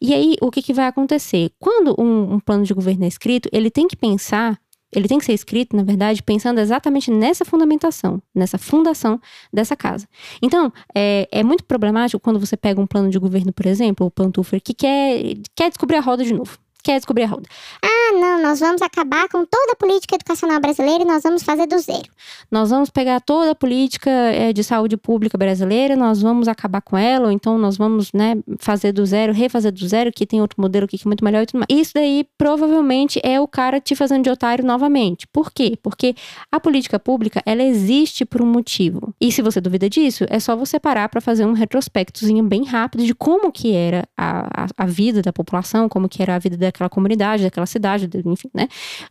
E 0.00 0.14
aí, 0.14 0.36
o 0.40 0.50
que, 0.50 0.62
que 0.62 0.72
vai 0.72 0.86
acontecer? 0.86 1.50
Quando 1.58 1.94
um, 1.98 2.34
um 2.34 2.40
plano 2.40 2.64
de 2.64 2.74
governo 2.74 3.04
é 3.04 3.08
escrito, 3.08 3.48
ele 3.52 3.70
tem 3.70 3.88
que 3.88 3.96
pensar 3.96 4.58
ele 4.90 5.06
tem 5.06 5.18
que 5.18 5.24
ser 5.26 5.34
escrito, 5.34 5.76
na 5.76 5.82
verdade, 5.82 6.22
pensando 6.22 6.58
exatamente 6.60 7.10
nessa 7.10 7.44
fundamentação, 7.44 8.22
nessa 8.34 8.56
fundação 8.56 9.20
dessa 9.52 9.76
casa. 9.76 10.08
Então, 10.40 10.72
é, 10.94 11.28
é 11.30 11.42
muito 11.42 11.62
problemático 11.64 12.18
quando 12.18 12.40
você 12.40 12.56
pega 12.56 12.80
um 12.80 12.86
plano 12.86 13.10
de 13.10 13.18
governo, 13.18 13.52
por 13.52 13.66
exemplo, 13.66 14.06
o 14.06 14.10
Pantufer, 14.10 14.62
que 14.62 14.72
quer, 14.72 15.34
quer 15.54 15.68
descobrir 15.68 15.96
a 15.96 16.00
roda 16.00 16.24
de 16.24 16.32
novo 16.32 16.58
quer 16.88 16.96
descobrir 16.96 17.24
a 17.24 17.26
roda. 17.26 17.46
Ah, 17.82 18.12
não, 18.18 18.42
nós 18.42 18.60
vamos 18.60 18.80
acabar 18.80 19.28
com 19.28 19.44
toda 19.44 19.72
a 19.72 19.76
política 19.76 20.14
educacional 20.14 20.58
brasileira 20.58 21.04
e 21.04 21.06
nós 21.06 21.22
vamos 21.22 21.42
fazer 21.42 21.66
do 21.66 21.78
zero. 21.78 22.08
Nós 22.50 22.70
vamos 22.70 22.88
pegar 22.88 23.20
toda 23.20 23.50
a 23.50 23.54
política 23.54 24.10
é, 24.10 24.54
de 24.54 24.64
saúde 24.64 24.96
pública 24.96 25.36
brasileira, 25.36 25.94
nós 25.94 26.22
vamos 26.22 26.48
acabar 26.48 26.80
com 26.80 26.96
ela, 26.96 27.26
ou 27.26 27.30
então 27.30 27.58
nós 27.58 27.76
vamos, 27.76 28.10
né, 28.14 28.38
fazer 28.58 28.92
do 28.92 29.04
zero, 29.04 29.34
refazer 29.34 29.70
do 29.70 29.86
zero, 29.86 30.10
que 30.10 30.24
tem 30.24 30.40
outro 30.40 30.58
modelo 30.62 30.86
aqui 30.86 30.96
que 30.96 31.06
é 31.06 31.08
muito 31.08 31.22
melhor 31.22 31.42
e 31.42 31.46
tudo 31.46 31.58
mais. 31.58 31.68
Isso 31.68 31.92
daí 31.94 32.26
provavelmente 32.38 33.20
é 33.22 33.38
o 33.38 33.46
cara 33.46 33.80
te 33.82 33.94
fazendo 33.94 34.24
de 34.24 34.30
otário 34.30 34.64
novamente. 34.64 35.26
Por 35.26 35.52
quê? 35.52 35.78
Porque 35.82 36.14
a 36.50 36.58
política 36.58 36.98
pública, 36.98 37.42
ela 37.44 37.62
existe 37.62 38.24
por 38.24 38.40
um 38.40 38.46
motivo. 38.46 39.14
E 39.20 39.30
se 39.30 39.42
você 39.42 39.60
duvida 39.60 39.90
disso, 39.90 40.24
é 40.30 40.40
só 40.40 40.56
você 40.56 40.80
parar 40.80 41.10
para 41.10 41.20
fazer 41.20 41.44
um 41.44 41.52
retrospectozinho 41.52 42.44
bem 42.44 42.64
rápido 42.64 43.04
de 43.04 43.14
como 43.14 43.52
que 43.52 43.74
era 43.74 44.08
a, 44.16 44.64
a, 44.64 44.66
a 44.78 44.86
vida 44.86 45.20
da 45.20 45.34
população, 45.34 45.86
como 45.86 46.08
que 46.08 46.22
era 46.22 46.34
a 46.34 46.38
vida 46.38 46.56
da 46.56 46.66
daquela 46.78 46.88
comunidade, 46.88 47.42
daquela 47.42 47.66
cidade, 47.66 48.08
enfim, 48.24 48.48
né? 48.54 48.68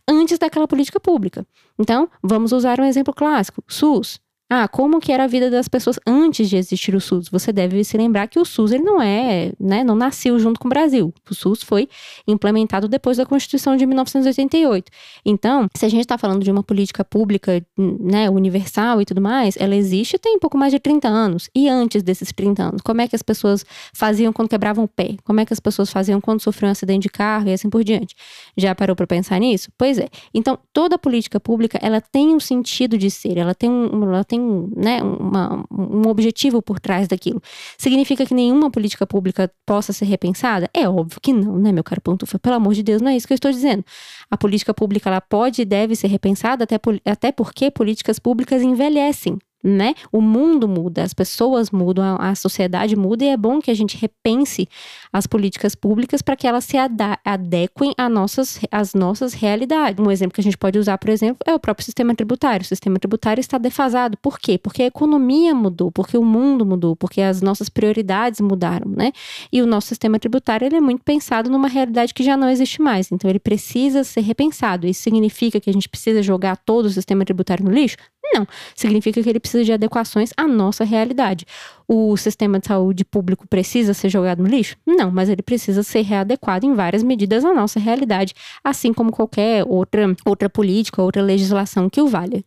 Antes 0.08 0.38
daquela 0.38 0.66
política 0.66 0.98
pública. 0.98 1.46
Então, 1.78 2.08
vamos 2.22 2.52
usar 2.52 2.80
um 2.80 2.84
exemplo 2.84 3.12
clássico: 3.12 3.62
SUS. 3.68 4.20
Ah, 4.50 4.66
como 4.66 4.98
que 4.98 5.12
era 5.12 5.24
a 5.24 5.26
vida 5.26 5.50
das 5.50 5.68
pessoas 5.68 6.00
antes 6.06 6.48
de 6.48 6.56
existir 6.56 6.94
o 6.94 7.00
SUS? 7.00 7.28
Você 7.28 7.52
deve 7.52 7.84
se 7.84 7.98
lembrar 7.98 8.28
que 8.28 8.38
o 8.38 8.46
SUS 8.46 8.72
ele 8.72 8.82
não 8.82 9.00
é, 9.00 9.52
né, 9.60 9.84
não 9.84 9.94
nasceu 9.94 10.38
junto 10.38 10.58
com 10.58 10.66
o 10.66 10.70
Brasil. 10.70 11.12
O 11.30 11.34
SUS 11.34 11.62
foi 11.62 11.86
implementado 12.26 12.88
depois 12.88 13.18
da 13.18 13.26
Constituição 13.26 13.76
de 13.76 13.84
1988. 13.84 14.90
Então, 15.22 15.68
se 15.76 15.84
a 15.84 15.88
gente 15.90 16.00
está 16.00 16.16
falando 16.16 16.42
de 16.42 16.50
uma 16.50 16.62
política 16.62 17.04
pública, 17.04 17.62
né, 17.76 18.30
universal 18.30 19.02
e 19.02 19.04
tudo 19.04 19.20
mais, 19.20 19.54
ela 19.58 19.76
existe 19.76 20.18
tem 20.18 20.38
pouco 20.38 20.56
mais 20.56 20.72
de 20.72 20.78
30 20.78 21.06
anos. 21.08 21.50
E 21.54 21.68
antes 21.68 22.02
desses 22.02 22.32
30 22.32 22.62
anos, 22.62 22.80
como 22.80 23.02
é 23.02 23.08
que 23.08 23.14
as 23.14 23.22
pessoas 23.22 23.66
faziam 23.92 24.32
quando 24.32 24.48
quebravam 24.48 24.84
o 24.84 24.88
pé? 24.88 25.16
Como 25.24 25.40
é 25.40 25.44
que 25.44 25.52
as 25.52 25.60
pessoas 25.60 25.90
faziam 25.90 26.22
quando 26.22 26.40
sofriam 26.40 26.70
um 26.70 26.72
acidente 26.72 27.02
de 27.02 27.10
carro 27.10 27.50
e 27.50 27.52
assim 27.52 27.68
por 27.68 27.84
diante? 27.84 28.14
Já 28.56 28.74
parou 28.74 28.96
para 28.96 29.06
pensar 29.06 29.38
nisso? 29.38 29.70
Pois 29.76 29.98
é. 29.98 30.08
Então, 30.32 30.58
toda 30.72 30.98
política 30.98 31.38
pública, 31.38 31.78
ela 31.82 32.00
tem 32.00 32.34
um 32.34 32.40
sentido 32.40 32.96
de 32.96 33.10
ser, 33.10 33.36
ela 33.36 33.54
tem 33.54 33.68
um, 33.68 34.04
ela 34.04 34.24
tem 34.24 34.37
tem 34.38 34.72
né, 34.76 35.02
uma, 35.02 35.64
um 35.70 36.08
objetivo 36.08 36.62
por 36.62 36.78
trás 36.80 37.08
daquilo. 37.08 37.42
Significa 37.76 38.24
que 38.24 38.34
nenhuma 38.34 38.70
política 38.70 39.06
pública 39.06 39.50
possa 39.66 39.92
ser 39.92 40.04
repensada? 40.04 40.68
É 40.72 40.88
óbvio 40.88 41.20
que 41.20 41.32
não, 41.32 41.58
né, 41.58 41.72
meu 41.72 41.84
caro 41.84 42.00
Pantufa? 42.00 42.38
Pelo 42.38 42.56
amor 42.56 42.74
de 42.74 42.82
Deus, 42.82 43.02
não 43.02 43.10
é 43.10 43.16
isso 43.16 43.26
que 43.26 43.32
eu 43.32 43.36
estou 43.36 43.50
dizendo. 43.50 43.84
A 44.30 44.36
política 44.36 44.72
pública 44.72 45.10
ela 45.10 45.20
pode 45.20 45.62
e 45.62 45.64
deve 45.64 45.94
ser 45.96 46.08
repensada, 46.08 46.64
até, 46.64 46.78
até 47.04 47.32
porque 47.32 47.70
políticas 47.70 48.18
públicas 48.18 48.62
envelhecem 48.62 49.38
né? 49.62 49.94
O 50.12 50.20
mundo 50.20 50.68
muda, 50.68 51.02
as 51.02 51.12
pessoas 51.12 51.70
mudam, 51.70 52.16
a, 52.20 52.34
sociedade 52.34 52.94
muda 52.94 53.24
e 53.24 53.28
é 53.28 53.36
bom 53.36 53.60
que 53.60 53.70
a 53.70 53.74
gente 53.74 53.96
repense 53.96 54.68
as 55.12 55.26
políticas 55.26 55.74
públicas 55.74 56.22
para 56.22 56.36
que 56.36 56.46
elas 56.46 56.64
se 56.64 56.76
adequem 57.24 57.92
às 57.96 58.10
nossas, 58.10 58.60
às 58.70 58.94
nossas 58.94 59.34
realidades. 59.34 60.04
Um 60.04 60.10
exemplo 60.10 60.34
que 60.34 60.40
a 60.40 60.44
gente 60.44 60.56
pode 60.56 60.78
usar, 60.78 60.96
por 60.98 61.10
exemplo, 61.10 61.38
é 61.46 61.54
o 61.54 61.58
próprio 61.58 61.84
sistema 61.84 62.14
tributário. 62.14 62.62
O 62.62 62.66
sistema 62.66 62.98
tributário 62.98 63.40
está 63.40 63.58
defasado. 63.58 64.16
Por 64.18 64.38
quê? 64.38 64.58
Porque 64.58 64.82
a 64.82 64.86
economia 64.86 65.54
mudou, 65.54 65.90
porque 65.90 66.16
o 66.16 66.24
mundo 66.24 66.64
mudou, 66.64 66.94
porque 66.94 67.20
as 67.20 67.42
nossas 67.42 67.68
prioridades 67.68 68.40
mudaram, 68.40 68.90
né? 68.90 69.12
E 69.52 69.60
o 69.60 69.66
nosso 69.66 69.88
sistema 69.88 70.18
tributário 70.18 70.66
ele 70.66 70.76
é 70.76 70.80
muito 70.80 71.02
pensado 71.02 71.50
numa 71.50 71.68
realidade 71.68 72.14
que 72.14 72.22
já 72.22 72.36
não 72.36 72.48
existe 72.48 72.80
mais. 72.80 73.10
Então 73.10 73.28
ele 73.28 73.40
precisa 73.40 74.04
ser 74.04 74.20
repensado. 74.20 74.86
Isso 74.86 75.02
significa 75.02 75.60
que 75.60 75.68
a 75.68 75.72
gente 75.72 75.88
precisa 75.88 76.22
jogar 76.22 76.56
todo 76.56 76.86
o 76.86 76.90
sistema 76.90 77.24
tributário 77.24 77.64
no 77.64 77.72
lixo? 77.72 77.96
Não. 78.34 78.46
Significa 78.74 79.22
que 79.22 79.28
ele 79.28 79.40
precisa 79.40 79.64
de 79.64 79.72
adequações 79.72 80.30
à 80.36 80.46
nossa 80.46 80.84
realidade. 80.84 81.46
O 81.86 82.16
sistema 82.16 82.58
de 82.58 82.66
saúde 82.66 83.04
público 83.04 83.46
precisa 83.48 83.94
ser 83.94 84.08
jogado 84.08 84.42
no 84.42 84.48
lixo? 84.48 84.76
Não, 84.86 85.10
mas 85.10 85.28
ele 85.28 85.42
precisa 85.42 85.82
ser 85.82 86.02
readequado 86.02 86.66
em 86.66 86.74
várias 86.74 87.02
medidas 87.02 87.44
à 87.44 87.54
nossa 87.54 87.80
realidade, 87.80 88.34
assim 88.62 88.92
como 88.92 89.10
qualquer 89.10 89.64
outra, 89.66 90.14
outra 90.24 90.50
política, 90.50 91.02
outra 91.02 91.22
legislação 91.22 91.88
que 91.88 92.00
o 92.00 92.08
valha. 92.08 92.44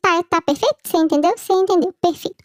Tá, 0.00 0.22
tá, 0.22 0.42
perfeito? 0.42 0.76
Você 0.84 0.96
entendeu? 0.98 1.32
Você 1.36 1.52
entendeu, 1.52 1.94
perfeito. 2.00 2.36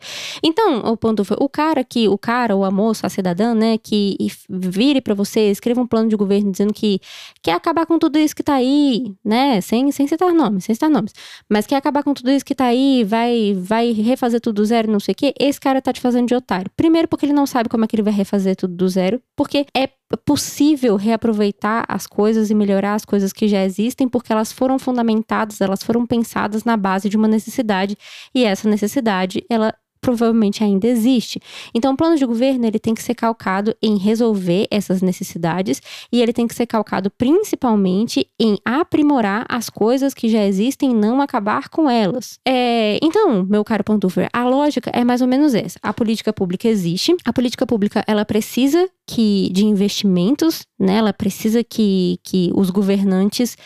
Então, 0.44 0.80
o 0.80 0.98
ponto 0.98 1.24
foi, 1.26 1.38
o 1.40 1.50
cara 1.50 1.84
que, 1.84 2.08
o 2.08 2.18
cara, 2.18 2.56
o 2.56 2.64
a 2.64 2.70
a 3.04 3.10
cidadã, 3.10 3.54
né, 3.54 3.78
que 3.78 4.16
vire 4.50 5.02
para 5.02 5.14
você, 5.14 5.52
escreva 5.52 5.82
um 5.82 5.88
plano 5.88 6.10
de 6.10 6.16
governo 6.16 6.52
dizendo 6.52 6.74
que 6.74 7.00
quer 7.44 7.54
acabar 7.54 7.86
com 7.86 8.00
tudo 8.00 8.18
isso 8.18 8.36
que 8.36 8.44
tá 8.44 8.56
aí, 8.56 9.14
né, 9.24 9.60
sem, 9.62 9.92
sem 9.92 10.08
citar 10.08 10.34
nomes, 10.34 10.64
sem 10.64 10.74
citar 10.74 10.90
nomes, 10.90 11.14
mas 11.50 11.68
quer 11.68 11.76
acabar 11.76 12.04
com 12.04 12.14
tudo 12.14 12.32
isso 12.32 12.46
que 12.46 12.56
tá 12.56 12.66
aí, 12.66 13.04
vai, 13.04 13.54
vai 13.56 13.92
refazer 13.92 14.40
tudo 14.40 14.62
do 14.62 14.66
zero, 14.66 14.92
não 14.92 15.00
sei 15.00 15.12
o 15.14 15.16
quê, 15.16 15.34
esse 15.40 15.60
cara 15.60 15.82
tá 15.82 15.94
te 15.94 16.02
fazendo 16.02 16.28
de 16.28 16.36
otário. 16.36 16.72
Primeiro 16.76 17.08
porque 17.08 17.26
ele 17.26 17.34
não 17.34 17.46
sabe 17.46 17.70
como 17.70 17.84
é 17.86 17.88
que 17.88 17.96
ele 17.96 18.04
vai 18.04 18.14
refazer 18.14 18.56
tudo 18.56 18.76
do 18.76 18.88
zero, 18.90 19.22
porque 19.36 19.66
é 19.76 19.90
possível 20.18 20.96
reaproveitar 20.96 21.86
as 21.88 22.08
coisas 22.08 22.50
e 22.50 22.56
melhorar 22.56 22.96
as 22.96 23.06
coisas 23.06 23.32
que 23.32 23.48
já 23.48 23.64
existem, 23.64 24.08
porque 24.08 24.32
elas 24.34 24.52
foram 24.52 24.80
fundamentadas, 24.80 25.62
elas 25.62 25.84
foram 25.84 26.06
pensadas 26.06 26.64
na 26.64 26.76
base 26.76 27.10
de 27.10 27.18
uma 27.18 27.28
necessidade, 27.28 27.98
e 28.34 28.44
essa 28.44 28.68
necessidade, 28.68 29.46
ela 29.50 29.74
provavelmente 30.02 30.64
ainda 30.64 30.88
existe. 30.88 31.42
Então, 31.74 31.94
o 31.94 31.98
plano 31.98 32.18
de 32.18 32.26
governo 32.26 32.66
ele 32.66 32.80
tem 32.80 32.94
que 32.94 33.04
ser 33.04 33.16
calcado 33.16 33.76
em 33.82 33.98
resolver 33.98 34.68
essas 34.72 35.02
necessidades 35.02 35.82
e 36.12 36.22
ele 36.22 36.34
tem 36.34 36.48
que 36.48 36.56
ser 36.56 36.66
calcado 36.66 37.12
principalmente 37.12 38.28
em 38.40 38.58
aprimorar 38.64 39.46
as 39.50 39.70
coisas 39.70 40.14
que 40.14 40.30
já 40.30 40.46
existem 40.46 40.92
e 40.92 40.94
não 40.94 41.22
acabar 41.22 41.70
com 41.70 41.90
elas. 41.90 42.40
É, 42.48 43.00
então, 43.02 43.46
meu 43.46 43.64
caro 43.64 43.84
Pantufer, 43.84 44.30
a 44.32 44.44
lógica 44.48 44.90
é 44.94 45.04
mais 45.04 45.22
ou 45.22 45.28
menos 45.28 45.54
essa. 45.54 45.80
A 45.82 45.94
política 45.94 46.32
pública 46.32 46.68
existe, 46.68 47.16
a 47.26 47.34
política 47.34 47.66
pública 47.66 48.04
ela 48.08 48.26
precisa 48.26 48.90
que 49.08 49.50
de 49.52 49.66
investimentos, 49.66 50.68
né? 50.80 50.98
Ela 50.98 51.12
precisa 51.12 51.64
que, 51.64 52.20
que 52.24 52.52
os 52.54 52.70
governantes 52.70 53.58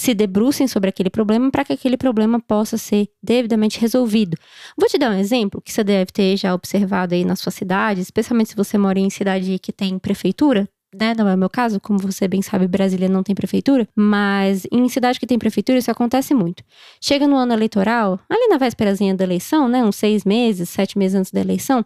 se 0.00 0.14
debrucem 0.14 0.66
sobre 0.66 0.88
aquele 0.88 1.10
problema 1.10 1.50
para 1.50 1.62
que 1.62 1.74
aquele 1.74 1.96
problema 1.96 2.40
possa 2.40 2.78
ser 2.78 3.08
devidamente 3.22 3.78
resolvido. 3.78 4.34
Vou 4.76 4.88
te 4.88 4.96
dar 4.96 5.10
um 5.10 5.18
exemplo 5.18 5.60
que 5.60 5.70
você 5.70 5.84
deve 5.84 6.10
ter 6.10 6.36
já 6.38 6.54
observado 6.54 7.14
aí 7.14 7.22
na 7.22 7.36
sua 7.36 7.52
cidade, 7.52 8.00
especialmente 8.00 8.50
se 8.50 8.56
você 8.56 8.78
mora 8.78 8.98
em 8.98 9.10
cidade 9.10 9.58
que 9.58 9.72
tem 9.72 9.98
prefeitura 9.98 10.66
né? 10.94 11.14
Não 11.16 11.28
é 11.28 11.34
o 11.34 11.38
meu 11.38 11.48
caso, 11.48 11.80
como 11.80 11.98
você 11.98 12.26
bem 12.26 12.42
sabe, 12.42 12.66
Brasília 12.66 13.08
não 13.08 13.22
tem 13.22 13.34
prefeitura, 13.34 13.88
mas 13.94 14.66
em 14.70 14.88
cidade 14.88 15.20
que 15.20 15.26
tem 15.26 15.38
prefeitura 15.38 15.78
isso 15.78 15.90
acontece 15.90 16.34
muito. 16.34 16.62
Chega 17.00 17.26
no 17.26 17.36
ano 17.36 17.52
eleitoral, 17.52 18.18
ali 18.28 18.48
na 18.48 18.58
vésperazinha 18.58 19.14
da 19.14 19.24
eleição, 19.24 19.68
né? 19.68 19.84
Uns 19.84 19.96
seis 19.96 20.24
meses, 20.24 20.68
sete 20.68 20.98
meses 20.98 21.14
antes 21.14 21.30
da 21.30 21.40
eleição, 21.40 21.84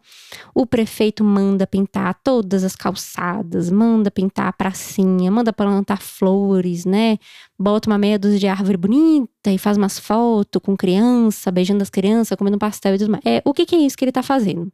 o 0.54 0.66
prefeito 0.66 1.22
manda 1.22 1.66
pintar 1.66 2.18
todas 2.22 2.64
as 2.64 2.74
calçadas, 2.74 3.70
manda 3.70 4.10
pintar 4.10 4.48
a 4.48 4.52
pracinha, 4.52 5.30
manda 5.30 5.52
plantar 5.52 6.00
flores, 6.00 6.84
né? 6.84 7.18
Bota 7.58 7.90
uma 7.90 7.98
meia 7.98 8.18
dúzia 8.18 8.38
de 8.38 8.46
árvore 8.46 8.76
bonita 8.76 9.50
e 9.50 9.58
faz 9.58 9.76
umas 9.76 9.98
fotos 9.98 10.60
com 10.62 10.76
criança, 10.76 11.50
beijando 11.50 11.82
as 11.82 11.90
crianças, 11.90 12.36
comendo 12.36 12.58
pastel 12.58 12.94
e 12.94 12.98
tudo 12.98 13.10
mais. 13.10 13.22
É, 13.24 13.42
o 13.44 13.52
que, 13.52 13.66
que 13.66 13.76
é 13.76 13.80
isso 13.80 13.96
que 13.96 14.04
ele 14.04 14.12
tá 14.12 14.22
fazendo? 14.22 14.72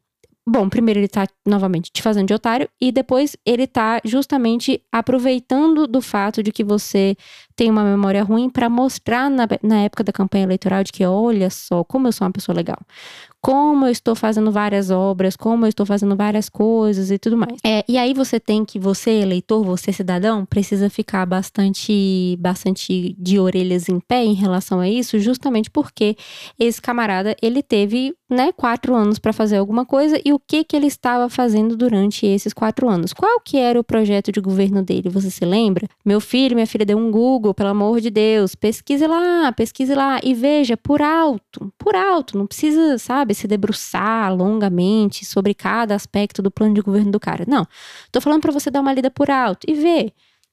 Bom, 0.53 0.69
primeiro 0.69 0.99
ele 0.99 1.07
tá 1.07 1.29
novamente 1.47 1.93
te 1.93 2.03
fazendo 2.03 2.27
de 2.27 2.35
otário 2.35 2.69
e 2.81 2.91
depois 2.91 3.37
ele 3.47 3.69
tá 3.69 4.01
justamente 4.05 4.83
aproveitando 4.91 5.87
do 5.87 6.03
fato 6.03 6.43
de 6.43 6.51
que 6.51 6.65
você 6.65 7.17
tem 7.55 7.71
uma 7.71 7.85
memória 7.85 8.25
ruim 8.25 8.51
para 8.51 8.69
mostrar 8.69 9.31
na, 9.31 9.47
na 9.63 9.83
época 9.83 10.03
da 10.03 10.13
campanha 10.13 10.43
eleitoral 10.43 10.83
de 10.83 10.91
que 10.91 11.07
olha 11.07 11.49
só 11.51 11.85
como 11.85 12.09
eu 12.09 12.13
sou 12.13 12.27
uma 12.27 12.33
pessoa 12.33 12.57
legal 12.57 12.79
como 13.40 13.87
eu 13.87 13.90
estou 13.90 14.14
fazendo 14.14 14.50
várias 14.53 14.90
obras, 14.90 15.37
como 15.37 15.64
eu 15.64 15.68
estou 15.68 15.87
fazendo 15.87 16.14
várias 16.14 16.48
coisas 16.48 17.11
e 17.11 17.18
tudo 17.18 17.37
mais. 17.37 17.59
É, 17.64 17.83
e 17.88 17.96
aí 17.96 18.12
você 18.12 18.38
tem 18.38 18.64
que, 18.64 18.79
você 18.79 19.11
eleitor, 19.11 19.64
você 19.64 19.92
cidadão, 19.92 20.44
precisa 20.44 20.90
ficar 20.90 21.24
bastante, 21.24 22.37
bastante 22.38 23.14
de 23.18 23.38
orelhas 23.38 23.88
em 23.88 23.98
pé 23.98 24.24
em 24.24 24.35
relação 24.35 24.81
a 24.81 24.88
isso, 24.88 25.18
justamente 25.18 25.70
porque 25.70 26.16
esse 26.59 26.81
camarada, 26.81 27.35
ele 27.40 27.62
teve, 27.62 28.14
né, 28.29 28.53
quatro 28.53 28.94
anos 28.94 29.18
para 29.18 29.33
fazer 29.33 29.57
alguma 29.57 29.87
coisa 29.87 30.20
e 30.24 30.33
o 30.33 30.38
que 30.38 30.62
que 30.62 30.76
ele 30.76 30.87
estava 30.87 31.29
fazendo 31.29 31.76
durante 31.76 32.26
esses 32.26 32.53
quatro 32.53 32.88
anos? 32.88 33.12
Qual 33.12 33.40
que 33.40 33.57
era 33.57 33.81
o 33.81 33.85
projeto 33.85 34.31
de 34.31 34.40
governo 34.40 34.83
dele? 34.83 35.09
Você 35.09 35.31
se 35.31 35.44
lembra? 35.44 35.88
Meu 36.05 36.20
filho, 36.20 36.55
minha 36.55 36.66
filha 36.66 36.85
deu 36.85 36.98
um 36.98 37.11
Google, 37.11 37.55
pelo 37.55 37.70
amor 37.70 38.00
de 38.00 38.11
Deus, 38.11 38.55
pesquise 38.55 39.07
lá, 39.07 39.50
pesquise 39.53 39.94
lá 39.94 40.20
e 40.22 40.35
veja 40.35 40.76
por 40.76 41.00
alto, 41.00 41.72
por 41.79 41.96
alto, 41.96 42.37
não 42.37 42.46
precisa, 42.46 42.98
sabe? 42.98 43.30
Sabe, 43.31 43.35
se 43.35 43.47
debruçar 43.47 44.35
longamente 44.35 45.25
sobre 45.25 45.55
cada 45.55 45.95
aspecto 45.95 46.43
do 46.43 46.51
plano 46.51 46.75
de 46.75 46.81
governo 46.81 47.11
do 47.11 47.21
cara. 47.21 47.45
Não. 47.47 47.66
Tô 48.12 48.21
falando 48.21 48.43
para 48.43 48.53
você 48.53 48.71
dar 48.71 48.81
uma 48.81 48.93
lida 48.93 49.11
por 49.11 49.31
alto 49.31 49.66
e 49.69 49.75
ver. 49.75 50.12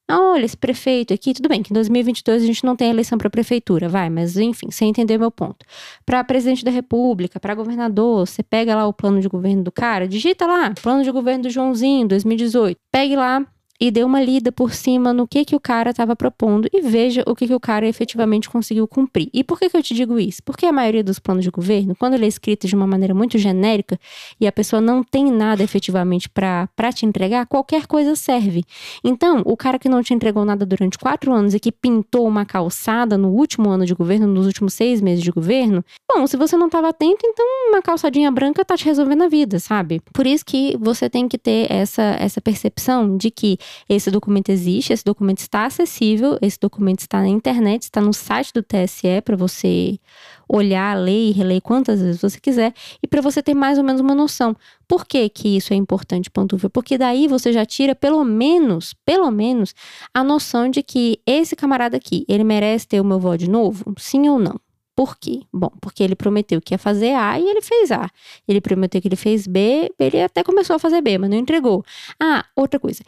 Olha, 0.09 0.45
esse 0.45 0.55
prefeito 0.55 1.13
aqui, 1.13 1.33
tudo 1.33 1.49
bem 1.49 1.61
que 1.61 1.73
em 1.73 1.73
2022 1.73 2.41
a 2.41 2.45
gente 2.45 2.63
não 2.63 2.77
tem 2.77 2.89
eleição 2.89 3.17
para 3.17 3.29
prefeitura, 3.29 3.89
vai, 3.89 4.09
mas 4.09 4.37
enfim, 4.37 4.71
você 4.71 4.85
entendeu 4.85 5.19
meu 5.19 5.29
ponto. 5.29 5.65
Para 6.05 6.23
presidente 6.23 6.63
da 6.63 6.71
República, 6.71 7.41
para 7.41 7.53
governador, 7.53 8.25
você 8.25 8.41
pega 8.41 8.73
lá 8.73 8.87
o 8.87 8.93
plano 8.93 9.19
de 9.19 9.27
governo 9.27 9.63
do 9.63 9.71
cara, 9.71 10.07
digita 10.07 10.45
lá, 10.47 10.73
plano 10.81 11.03
de 11.03 11.11
governo 11.11 11.43
do 11.43 11.49
Joãozinho, 11.49 12.07
2018. 12.07 12.77
Pegue 12.89 13.17
lá 13.17 13.45
e 13.79 13.91
dê 13.91 14.03
uma 14.03 14.21
lida 14.21 14.51
por 14.51 14.73
cima 14.73 15.13
no 15.13 15.27
que 15.27 15.45
que 15.45 15.55
o 15.55 15.59
cara 15.59 15.91
estava 15.91 16.15
propondo 16.15 16.67
e 16.73 16.81
veja 16.81 17.23
o 17.27 17.35
que 17.35 17.47
que 17.47 17.53
o 17.53 17.59
cara 17.59 17.87
efetivamente 17.87 18.49
conseguiu 18.49 18.87
cumprir. 18.87 19.29
E 19.33 19.43
por 19.43 19.59
que 19.59 19.69
que 19.69 19.77
eu 19.77 19.83
te 19.83 19.93
digo 19.93 20.19
isso? 20.19 20.41
Porque 20.43 20.65
a 20.65 20.71
maioria 20.71 21.03
dos 21.03 21.19
planos 21.19 21.43
de 21.43 21.51
governo, 21.51 21.95
quando 21.95 22.15
ele 22.15 22.25
é 22.25 22.27
escrito 22.27 22.67
de 22.67 22.75
uma 22.75 22.87
maneira 22.87 23.13
muito 23.13 23.37
genérica 23.37 23.99
e 24.39 24.47
a 24.47 24.51
pessoa 24.51 24.81
não 24.81 25.03
tem 25.03 25.31
nada 25.31 25.63
efetivamente 25.63 26.27
para 26.29 26.91
te 26.93 27.05
entregar, 27.05 27.45
qualquer 27.45 27.85
coisa 27.85 28.15
serve. 28.15 28.63
Então, 29.03 29.41
o 29.45 29.55
cara 29.55 29.77
que 29.77 29.87
não 29.87 30.01
te 30.01 30.13
entregou 30.13 30.43
nada 30.43 30.65
durante 30.65 30.97
quatro 30.97 31.31
anos 31.31 31.53
e 31.53 31.59
que 31.59 31.71
pintou 31.71 32.27
uma 32.27 32.45
calçada 32.45 33.17
no 33.17 33.29
último 33.29 33.69
ano 33.69 33.85
de 33.85 33.93
governo, 33.93 34.27
nos 34.27 34.47
últimos 34.47 34.73
seis 34.73 35.01
meses 35.01 35.23
de 35.23 35.31
governo, 35.31 35.83
bom, 36.11 36.25
se 36.25 36.35
você 36.35 36.57
não 36.57 36.67
estava 36.67 36.89
atento, 36.89 37.19
então 37.23 37.45
uma 37.69 37.81
calçadinha 37.81 38.31
branca 38.31 38.65
tá 38.65 38.75
te 38.75 38.85
resolvendo 38.85 39.23
a 39.23 39.27
vida, 39.27 39.59
sabe? 39.59 40.01
Por 40.13 40.25
isso 40.25 40.45
que 40.45 40.75
você 40.77 41.09
tem 41.09 41.27
que 41.27 41.37
ter 41.37 41.71
essa, 41.71 42.15
essa 42.19 42.41
percepção 42.41 43.17
de 43.17 43.29
que 43.29 43.57
esse 43.87 44.11
documento 44.11 44.49
existe, 44.49 44.93
esse 44.93 45.03
documento 45.03 45.39
está 45.39 45.65
acessível, 45.65 46.37
esse 46.41 46.59
documento 46.59 46.99
está 46.99 47.19
na 47.19 47.27
internet, 47.27 47.83
está 47.83 48.01
no 48.01 48.13
site 48.13 48.53
do 48.53 48.63
TSE 48.63 49.21
para 49.23 49.35
você 49.35 49.99
olhar, 50.47 50.97
ler 50.97 51.29
e 51.29 51.31
reler 51.31 51.61
quantas 51.61 52.01
vezes 52.01 52.21
você 52.21 52.39
quiser 52.39 52.73
e 53.03 53.07
para 53.07 53.21
você 53.21 53.43
ter 53.43 53.53
mais 53.53 53.77
ou 53.77 53.83
menos 53.83 54.01
uma 54.01 54.15
noção. 54.15 54.55
Por 54.87 55.05
que, 55.05 55.27
que 55.29 55.57
isso 55.57 55.73
é 55.73 55.75
importante, 55.75 56.29
Pantufa? 56.29 56.69
Porque 56.69 56.97
daí 56.97 57.27
você 57.27 57.51
já 57.51 57.65
tira 57.65 57.93
pelo 57.93 58.23
menos, 58.23 58.93
pelo 59.05 59.29
menos, 59.29 59.73
a 60.13 60.23
noção 60.23 60.69
de 60.69 60.81
que 60.81 61.19
esse 61.25 61.55
camarada 61.55 61.97
aqui, 61.97 62.25
ele 62.27 62.43
merece 62.43 62.87
ter 62.87 63.01
o 63.01 63.05
meu 63.05 63.19
voto 63.19 63.39
de 63.39 63.49
novo? 63.49 63.93
Sim 63.97 64.29
ou 64.29 64.39
não? 64.39 64.59
Por 64.97 65.15
quê? 65.15 65.43
Bom, 65.53 65.69
porque 65.79 66.01
ele 66.01 66.15
prometeu 66.15 66.59
que 66.59 66.73
ia 66.73 66.77
fazer 66.79 67.13
A 67.13 67.39
e 67.39 67.47
ele 67.47 67.61
fez 67.61 67.91
A. 67.91 68.09
Ele 68.47 68.59
prometeu 68.59 68.99
que 68.99 69.07
ele 69.07 69.15
fez 69.15 69.45
B, 69.45 69.93
ele 69.99 70.19
até 70.19 70.43
começou 70.43 70.75
a 70.75 70.79
fazer 70.79 71.01
B, 71.01 71.19
mas 71.19 71.29
não 71.29 71.37
entregou. 71.37 71.85
Ah, 72.19 72.43
outra 72.55 72.79
coisa. 72.79 73.03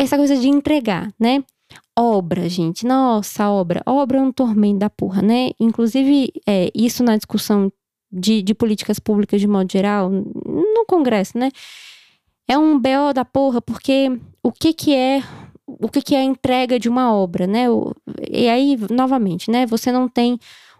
Essa 0.00 0.16
coisa 0.16 0.36
de 0.36 0.48
entregar, 0.48 1.12
né? 1.18 1.42
Obra, 1.98 2.48
gente. 2.48 2.86
Nossa, 2.86 3.50
obra. 3.50 3.82
Obra 3.84 4.18
é 4.18 4.20
um 4.20 4.32
tormento 4.32 4.78
da 4.78 4.88
porra, 4.88 5.20
né? 5.20 5.50
Inclusive, 5.58 6.32
é, 6.46 6.70
isso 6.74 7.02
na 7.02 7.16
discussão 7.16 7.72
de, 8.10 8.40
de 8.42 8.54
políticas 8.54 8.98
públicas 8.98 9.40
de 9.40 9.48
modo 9.48 9.70
geral, 9.70 10.08
no 10.08 10.84
Congresso, 10.86 11.36
né? 11.36 11.50
É 12.46 12.56
um 12.56 12.78
BO 12.78 13.12
da 13.14 13.24
porra, 13.24 13.60
porque 13.60 14.18
o 14.42 14.52
que 14.52 14.72
que 14.72 14.94
é 14.94 15.22
o 15.66 15.88
que 15.88 16.00
que 16.00 16.14
é 16.14 16.20
a 16.20 16.24
entrega 16.24 16.78
de 16.78 16.88
uma 16.88 17.12
obra, 17.12 17.46
né? 17.46 17.66
E 18.30 18.48
aí, 18.48 18.76
novamente, 18.90 19.50
né? 19.50 19.66
Você 19.66 19.92
não 19.92 20.08
tem 20.08 20.38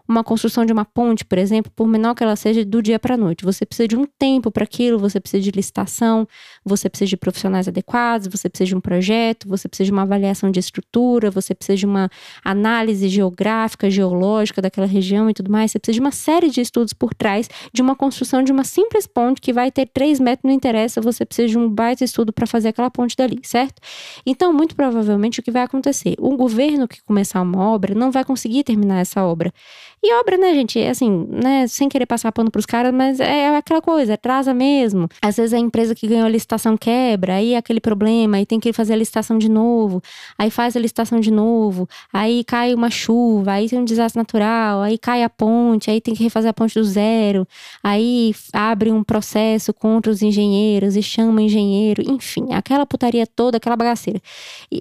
uma 0.09 0.23
construção 0.23 0.65
de 0.65 0.73
uma 0.73 0.83
ponte, 0.83 1.23
por 1.23 1.37
exemplo, 1.37 1.71
por 1.75 1.87
menor 1.87 2.15
que 2.15 2.23
ela 2.23 2.35
seja, 2.35 2.65
do 2.65 2.81
dia 2.81 2.97
para 2.97 3.13
a 3.13 3.17
noite. 3.17 3.45
Você 3.45 3.63
precisa 3.63 3.87
de 3.87 3.95
um 3.95 4.05
tempo 4.17 4.49
para 4.49 4.63
aquilo, 4.63 4.97
você 4.97 5.19
precisa 5.19 5.43
de 5.43 5.51
licitação, 5.51 6.27
você 6.65 6.89
precisa 6.89 7.09
de 7.09 7.15
profissionais 7.15 7.67
adequados, 7.67 8.27
você 8.27 8.49
precisa 8.49 8.69
de 8.69 8.75
um 8.75 8.81
projeto, 8.81 9.47
você 9.47 9.67
precisa 9.67 9.85
de 9.85 9.91
uma 9.91 10.01
avaliação 10.01 10.49
de 10.49 10.59
estrutura, 10.59 11.29
você 11.29 11.53
precisa 11.53 11.77
de 11.77 11.85
uma 11.85 12.09
análise 12.43 13.07
geográfica, 13.07 13.87
geológica 13.89 14.63
daquela 14.63 14.87
região 14.87 15.29
e 15.29 15.33
tudo 15.33 15.51
mais. 15.51 15.71
Você 15.71 15.79
precisa 15.79 15.93
de 15.93 16.01
uma 16.01 16.11
série 16.11 16.49
de 16.49 16.59
estudos 16.59 16.91
por 16.93 17.13
trás 17.13 17.47
de 17.71 17.81
uma 17.81 17.95
construção 17.95 18.41
de 18.41 18.51
uma 18.51 18.63
simples 18.63 19.05
ponte 19.05 19.39
que 19.39 19.53
vai 19.53 19.71
ter 19.71 19.85
três 19.85 20.19
metros, 20.19 20.43
não 20.43 20.51
interessa, 20.51 20.99
você 20.99 21.23
precisa 21.23 21.47
de 21.47 21.57
um 21.57 21.69
baita 21.69 22.03
estudo 22.03 22.33
para 22.33 22.47
fazer 22.47 22.69
aquela 22.69 22.89
ponte 22.89 23.15
dali, 23.15 23.39
certo? 23.43 23.79
Então, 24.25 24.51
muito 24.51 24.75
provavelmente, 24.75 25.39
o 25.39 25.43
que 25.43 25.51
vai 25.51 25.61
acontecer? 25.61 26.15
O 26.17 26.35
governo 26.35 26.87
que 26.87 27.01
começar 27.03 27.41
uma 27.41 27.69
obra 27.69 27.93
não 27.93 28.09
vai 28.09 28.23
conseguir 28.25 28.63
terminar 28.63 28.99
essa 28.99 29.23
obra. 29.23 29.53
E 30.01 30.13
obra, 30.13 30.37
né, 30.37 30.53
gente, 30.53 30.79
assim, 30.79 31.27
né, 31.29 31.67
sem 31.67 31.89
querer 31.89 32.05
passar 32.05 32.31
pano 32.31 32.49
pros 32.49 32.65
caras, 32.65 32.93
mas 32.93 33.19
é, 33.19 33.39
é 33.39 33.57
aquela 33.57 33.81
coisa, 33.81 34.13
atrasa 34.13 34.53
mesmo. 34.53 35.09
Às 35.21 35.35
vezes 35.35 35.53
a 35.53 35.59
empresa 35.59 35.93
que 35.93 36.07
ganhou 36.07 36.25
a 36.25 36.29
licitação 36.29 36.77
quebra, 36.77 37.35
aí 37.35 37.53
é 37.53 37.57
aquele 37.57 37.81
problema, 37.81 38.37
aí 38.37 38.45
tem 38.45 38.59
que 38.59 38.71
fazer 38.71 38.93
a 38.93 38.95
licitação 38.95 39.37
de 39.37 39.49
novo, 39.49 40.01
aí 40.37 40.49
faz 40.49 40.77
a 40.77 40.79
licitação 40.79 41.19
de 41.19 41.31
novo, 41.31 41.87
aí 42.13 42.45
cai 42.45 42.73
uma 42.73 42.89
chuva, 42.89 43.53
aí 43.53 43.67
tem 43.67 43.79
um 43.79 43.83
desastre 43.83 44.17
natural, 44.17 44.81
aí 44.81 44.97
cai 44.97 45.21
a 45.21 45.29
ponte, 45.29 45.91
aí 45.91 45.99
tem 45.99 46.13
que 46.13 46.23
refazer 46.23 46.49
a 46.49 46.53
ponte 46.53 46.75
do 46.75 46.83
zero, 46.83 47.45
aí 47.83 48.33
abre 48.53 48.91
um 48.91 49.03
processo 49.03 49.73
contra 49.73 50.11
os 50.11 50.21
engenheiros 50.21 50.95
e 50.95 51.03
chama 51.03 51.41
engenheiro, 51.41 52.01
enfim, 52.09 52.53
aquela 52.53 52.85
putaria 52.85 53.27
toda, 53.27 53.57
aquela 53.57 53.75
bagaceira. 53.75 54.21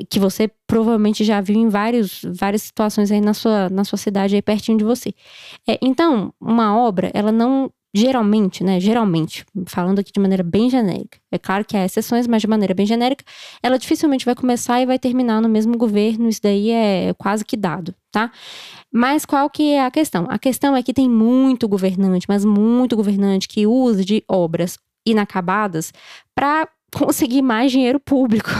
Que 0.08 0.18
você 0.20 0.50
provavelmente 0.68 1.24
já 1.24 1.40
viu 1.40 1.56
em 1.56 1.68
vários, 1.68 2.20
várias 2.24 2.62
situações 2.62 3.10
aí 3.10 3.20
na 3.20 3.34
sua, 3.34 3.68
na 3.70 3.84
sua 3.84 3.98
cidade, 3.98 4.36
aí 4.36 4.42
pertinho 4.42 4.78
de 4.78 4.84
você. 4.84 5.12
É, 5.66 5.78
então, 5.82 6.32
uma 6.40 6.78
obra, 6.78 7.10
ela 7.14 7.32
não 7.32 7.72
geralmente, 7.96 8.62
né, 8.62 8.78
geralmente, 8.78 9.46
falando 9.66 9.98
aqui 9.98 10.12
de 10.12 10.20
maneira 10.20 10.42
bem 10.42 10.68
genérica, 10.68 11.18
é 11.32 11.38
claro 11.38 11.64
que 11.64 11.74
há 11.74 11.86
exceções, 11.86 12.26
mas 12.26 12.42
de 12.42 12.46
maneira 12.46 12.74
bem 12.74 12.84
genérica, 12.84 13.24
ela 13.62 13.78
dificilmente 13.78 14.26
vai 14.26 14.34
começar 14.34 14.80
e 14.80 14.86
vai 14.86 14.98
terminar 14.98 15.40
no 15.40 15.48
mesmo 15.48 15.76
governo, 15.76 16.28
isso 16.28 16.42
daí 16.42 16.70
é 16.70 17.14
quase 17.16 17.46
que 17.46 17.56
dado, 17.56 17.94
tá? 18.12 18.30
Mas 18.92 19.24
qual 19.24 19.48
que 19.48 19.72
é 19.72 19.84
a 19.84 19.90
questão? 19.90 20.26
A 20.28 20.38
questão 20.38 20.76
é 20.76 20.82
que 20.82 20.92
tem 20.92 21.08
muito 21.08 21.66
governante, 21.66 22.26
mas 22.28 22.44
muito 22.44 22.94
governante 22.94 23.48
que 23.48 23.66
usa 23.66 24.04
de 24.04 24.22
obras 24.28 24.78
inacabadas 25.06 25.90
para 26.34 26.68
conseguir 26.94 27.40
mais 27.40 27.72
dinheiro 27.72 27.98
público. 27.98 28.50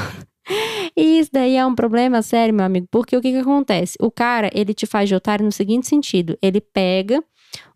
E 0.98 1.20
isso 1.20 1.30
daí 1.32 1.54
é 1.54 1.64
um 1.64 1.76
problema 1.76 2.22
sério, 2.22 2.52
meu 2.52 2.66
amigo, 2.66 2.88
porque 2.90 3.16
o 3.16 3.20
que, 3.20 3.30
que 3.30 3.38
acontece? 3.38 3.96
O 4.00 4.11
cara, 4.11 4.50
ele 4.52 4.74
te 4.74 4.84
faz 4.84 5.08
de 5.08 5.14
otário 5.14 5.44
no 5.44 5.52
seguinte 5.52 5.87
sentido: 5.87 6.37
ele 6.42 6.61
pega 6.61 7.22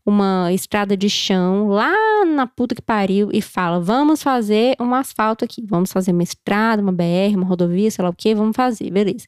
uma 0.04 0.52
estrada 0.52 0.96
de 0.96 1.08
chão 1.08 1.68
lá 1.68 1.94
na 2.26 2.48
puta 2.48 2.74
que 2.74 2.82
pariu 2.82 3.28
e 3.32 3.40
fala: 3.40 3.78
vamos 3.78 4.24
fazer 4.24 4.74
um 4.80 4.92
asfalto 4.92 5.44
aqui, 5.44 5.64
vamos 5.64 5.92
fazer 5.92 6.10
uma 6.10 6.24
estrada, 6.24 6.82
uma 6.82 6.90
BR, 6.90 7.36
uma 7.36 7.46
rodovia, 7.46 7.88
sei 7.92 8.02
lá 8.02 8.10
o 8.10 8.12
que, 8.12 8.34
vamos 8.34 8.56
fazer, 8.56 8.90
beleza. 8.90 9.24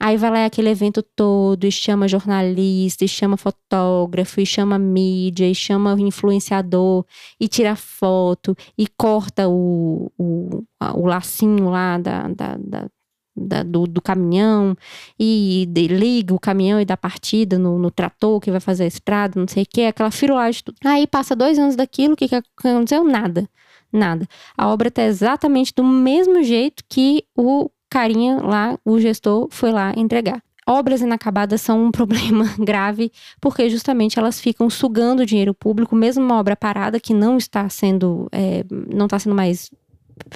Aí 0.00 0.16
vai 0.16 0.30
lá 0.30 0.44
aquele 0.46 0.70
evento 0.70 1.02
todo 1.02 1.64
e 1.64 1.70
chama 1.70 2.08
jornalista, 2.08 3.04
e 3.04 3.08
chama 3.08 3.36
fotógrafo, 3.36 4.40
e 4.40 4.46
chama 4.46 4.78
mídia, 4.78 5.46
e 5.46 5.54
chama 5.54 5.94
influenciador, 5.98 7.04
e 7.38 7.48
tira 7.48 7.76
foto, 7.76 8.56
e 8.78 8.86
corta 8.86 9.46
o, 9.46 10.10
o, 10.18 10.64
o 10.94 11.06
lacinho 11.06 11.68
lá 11.68 11.98
da, 11.98 12.28
da, 12.28 12.56
da 12.58 12.88
da, 13.36 13.62
do, 13.62 13.86
do, 13.86 14.00
caminhão 14.00 14.76
e 15.18 15.66
de, 15.68 15.86
liga 15.88 16.34
o 16.34 16.40
caminhão 16.40 16.80
e 16.80 16.84
dá 16.84 16.96
partida 16.96 17.58
no, 17.58 17.78
no, 17.78 17.90
trator 17.90 18.40
que 18.40 18.50
vai 18.50 18.60
fazer 18.60 18.84
a 18.84 18.86
estrada, 18.88 19.38
não 19.38 19.46
sei 19.46 19.64
o 19.64 19.66
que, 19.66 19.82
aquela 19.82 20.10
firulagem 20.10 20.62
tudo. 20.64 20.76
Aí 20.84 21.06
passa 21.06 21.36
dois 21.36 21.58
anos 21.58 21.76
daquilo, 21.76 22.14
o 22.14 22.16
que, 22.16 22.28
que 22.28 22.34
aconteceu? 22.34 23.04
Nada. 23.04 23.48
Nada. 23.92 24.26
A 24.56 24.68
obra 24.68 24.90
tá 24.90 25.02
exatamente 25.02 25.72
do 25.74 25.84
mesmo 25.84 26.42
jeito 26.42 26.82
que 26.88 27.24
o 27.36 27.70
carinha 27.88 28.40
lá, 28.42 28.78
o 28.84 28.98
gestor, 28.98 29.48
foi 29.50 29.70
lá 29.70 29.92
entregar. 29.96 30.42
Obras 30.68 31.00
inacabadas 31.00 31.60
são 31.60 31.84
um 31.84 31.90
problema 31.92 32.44
grave 32.58 33.12
porque 33.40 33.70
justamente 33.70 34.18
elas 34.18 34.40
ficam 34.40 34.68
sugando 34.68 35.24
dinheiro 35.24 35.54
público, 35.54 35.94
mesmo 35.94 36.24
uma 36.24 36.38
obra 36.38 36.56
parada 36.56 36.98
que 36.98 37.14
não 37.14 37.36
está 37.36 37.68
sendo, 37.68 38.28
é, 38.32 38.64
não 38.70 39.06
está 39.06 39.18
sendo 39.18 39.34
mais 39.34 39.70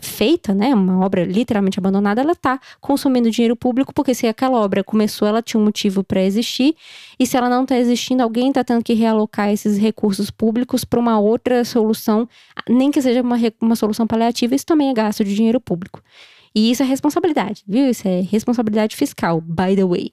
feita, 0.02 0.54
né, 0.54 0.74
uma 0.74 1.04
obra 1.04 1.24
literalmente 1.24 1.78
abandonada, 1.78 2.20
ela 2.20 2.32
está 2.32 2.60
consumindo 2.80 3.30
dinheiro 3.30 3.56
público, 3.56 3.92
porque 3.94 4.14
se 4.14 4.26
aquela 4.26 4.58
obra 4.58 4.84
começou, 4.84 5.26
ela 5.26 5.42
tinha 5.42 5.60
um 5.60 5.64
motivo 5.64 6.04
para 6.04 6.22
existir, 6.22 6.76
e 7.18 7.26
se 7.26 7.36
ela 7.36 7.48
não 7.48 7.62
está 7.62 7.76
existindo, 7.78 8.22
alguém 8.22 8.48
está 8.48 8.62
tendo 8.62 8.82
que 8.84 8.94
realocar 8.94 9.50
esses 9.50 9.78
recursos 9.78 10.30
públicos 10.30 10.84
para 10.84 11.00
uma 11.00 11.18
outra 11.18 11.64
solução, 11.64 12.28
nem 12.68 12.90
que 12.90 13.00
seja 13.00 13.22
uma, 13.22 13.36
uma 13.60 13.76
solução 13.76 14.06
paliativa, 14.06 14.54
isso 14.54 14.66
também 14.66 14.90
é 14.90 14.94
gasto 14.94 15.24
de 15.24 15.34
dinheiro 15.34 15.60
público. 15.60 16.02
E 16.54 16.70
isso 16.70 16.82
é 16.82 16.86
responsabilidade, 16.86 17.62
viu? 17.66 17.88
Isso 17.88 18.06
é 18.06 18.20
responsabilidade 18.20 18.96
fiscal, 18.96 19.40
by 19.40 19.76
the 19.76 19.84
way. 19.84 20.12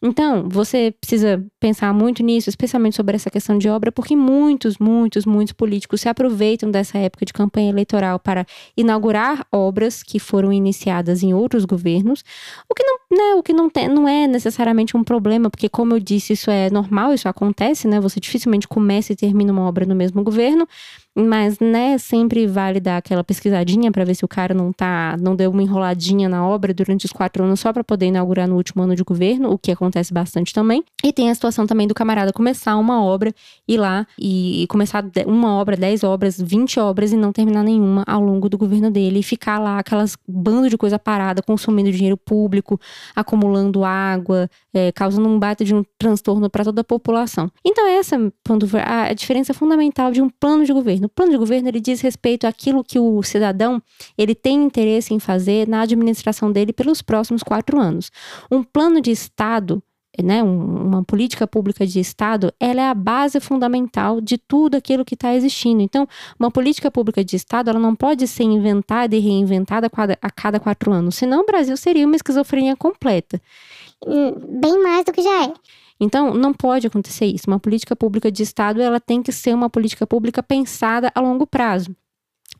Então, 0.00 0.48
você 0.48 0.94
precisa 1.00 1.44
pensar 1.58 1.92
muito 1.92 2.22
nisso, 2.22 2.48
especialmente 2.48 2.94
sobre 2.94 3.16
essa 3.16 3.28
questão 3.30 3.58
de 3.58 3.68
obra, 3.68 3.90
porque 3.90 4.14
muitos, 4.14 4.78
muitos, 4.78 5.26
muitos 5.26 5.52
políticos 5.52 6.00
se 6.02 6.08
aproveitam 6.08 6.70
dessa 6.70 6.98
época 6.98 7.26
de 7.26 7.32
campanha 7.32 7.70
eleitoral 7.70 8.20
para 8.20 8.46
inaugurar 8.76 9.44
obras 9.50 10.04
que 10.04 10.20
foram 10.20 10.52
iniciadas 10.52 11.24
em 11.24 11.34
outros 11.34 11.64
governos, 11.64 12.22
o 12.70 12.74
que 12.76 12.84
não, 12.84 12.98
né, 13.10 13.34
o 13.34 13.42
que 13.42 13.52
não, 13.52 13.68
tem, 13.68 13.88
não 13.88 14.08
é 14.08 14.28
necessariamente 14.28 14.96
um 14.96 15.02
problema, 15.02 15.50
porque 15.50 15.68
como 15.68 15.94
eu 15.94 15.98
disse, 15.98 16.32
isso 16.32 16.48
é 16.48 16.70
normal, 16.70 17.12
isso 17.12 17.28
acontece, 17.28 17.88
né? 17.88 17.98
Você 18.00 18.20
dificilmente 18.20 18.68
começa 18.68 19.12
e 19.12 19.16
termina 19.16 19.52
uma 19.52 19.62
obra 19.62 19.84
no 19.84 19.96
mesmo 19.96 20.22
governo, 20.22 20.66
mas, 21.18 21.58
né, 21.58 21.98
sempre 21.98 22.46
vale 22.46 22.78
dar 22.78 22.98
aquela 22.98 23.24
pesquisadinha 23.24 23.90
para 23.90 24.04
ver 24.04 24.14
se 24.14 24.24
o 24.24 24.28
cara 24.28 24.54
não 24.54 24.72
tá, 24.72 25.16
não 25.20 25.34
deu 25.34 25.50
uma 25.50 25.62
enroladinha 25.62 26.28
na 26.28 26.46
obra 26.46 26.72
durante 26.72 27.06
os 27.06 27.12
quatro 27.12 27.42
anos 27.42 27.58
só 27.58 27.72
para 27.72 27.82
poder 27.82 28.06
inaugurar 28.06 28.46
no 28.46 28.54
último 28.54 28.84
ano 28.84 28.94
de 28.94 29.02
governo, 29.02 29.50
o 29.50 29.58
que 29.58 29.72
acontece 29.72 30.14
bastante 30.14 30.54
também. 30.54 30.84
E 31.02 31.12
tem 31.12 31.28
a 31.28 31.34
situação 31.34 31.66
também 31.66 31.88
do 31.88 31.94
camarada 31.94 32.32
começar 32.32 32.76
uma 32.76 33.02
obra, 33.02 33.34
ir 33.66 33.78
lá 33.78 34.06
e, 34.16 34.66
começar 34.68 35.04
uma 35.26 35.54
obra, 35.54 35.76
dez 35.76 36.04
obras, 36.04 36.40
vinte 36.40 36.78
obras 36.78 37.12
e 37.12 37.16
não 37.16 37.32
terminar 37.32 37.64
nenhuma 37.64 38.04
ao 38.06 38.22
longo 38.22 38.48
do 38.48 38.56
governo 38.56 38.90
dele 38.90 39.18
e 39.18 39.22
ficar 39.22 39.58
lá 39.58 39.78
aquelas 39.78 40.16
bando 40.28 40.70
de 40.70 40.78
coisa 40.78 40.98
parada, 40.98 41.42
consumindo 41.42 41.90
dinheiro 41.90 42.16
público, 42.16 42.78
acumulando 43.16 43.84
água, 43.84 44.48
é, 44.72 44.92
causando 44.92 45.28
um 45.28 45.38
bate 45.38 45.64
de 45.64 45.74
um 45.74 45.82
transtorno 45.98 46.48
para 46.48 46.64
toda 46.64 46.82
a 46.82 46.84
população. 46.84 47.50
Então 47.64 47.88
essa 47.88 48.16
a 48.84 49.12
diferença 49.12 49.52
fundamental 49.52 50.12
de 50.12 50.22
um 50.22 50.28
plano 50.28 50.64
de 50.64 50.72
governo 50.72 51.07
o 51.08 51.10
plano 51.10 51.32
de 51.32 51.38
governo 51.38 51.68
ele 51.68 51.80
diz 51.80 52.00
respeito 52.00 52.46
àquilo 52.46 52.84
que 52.84 52.98
o 52.98 53.22
cidadão 53.22 53.82
ele 54.16 54.34
tem 54.34 54.62
interesse 54.62 55.14
em 55.14 55.18
fazer 55.18 55.66
na 55.66 55.80
administração 55.80 56.52
dele 56.52 56.72
pelos 56.72 57.02
próximos 57.02 57.42
quatro 57.42 57.80
anos. 57.80 58.12
Um 58.50 58.62
plano 58.62 59.00
de 59.00 59.10
Estado 59.10 59.82
né, 60.22 60.42
uma 60.42 61.04
política 61.04 61.46
pública 61.46 61.86
de 61.86 62.00
Estado, 62.00 62.52
ela 62.58 62.80
é 62.80 62.88
a 62.88 62.94
base 62.94 63.38
fundamental 63.38 64.20
de 64.20 64.36
tudo 64.36 64.76
aquilo 64.76 65.04
que 65.04 65.14
está 65.14 65.32
existindo. 65.32 65.80
Então, 65.80 66.08
uma 66.38 66.50
política 66.50 66.90
pública 66.90 67.24
de 67.24 67.36
Estado, 67.36 67.70
ela 67.70 67.78
não 67.78 67.94
pode 67.94 68.26
ser 68.26 68.42
inventada 68.42 69.14
e 69.14 69.20
reinventada 69.20 69.88
a 70.20 70.30
cada 70.30 70.58
quatro 70.58 70.92
anos, 70.92 71.14
senão 71.14 71.42
o 71.42 71.46
Brasil 71.46 71.76
seria 71.76 72.04
uma 72.04 72.16
esquizofrenia 72.16 72.74
completa. 72.74 73.40
Bem 74.60 74.82
mais 74.82 75.04
do 75.04 75.12
que 75.12 75.22
já 75.22 75.44
é. 75.44 75.52
Então, 76.00 76.34
não 76.34 76.52
pode 76.52 76.86
acontecer 76.86 77.26
isso. 77.26 77.44
Uma 77.48 77.58
política 77.58 77.96
pública 77.96 78.30
de 78.30 78.42
Estado, 78.42 78.80
ela 78.80 79.00
tem 79.00 79.22
que 79.22 79.32
ser 79.32 79.54
uma 79.54 79.68
política 79.68 80.06
pública 80.06 80.42
pensada 80.42 81.10
a 81.14 81.20
longo 81.20 81.46
prazo. 81.46 81.94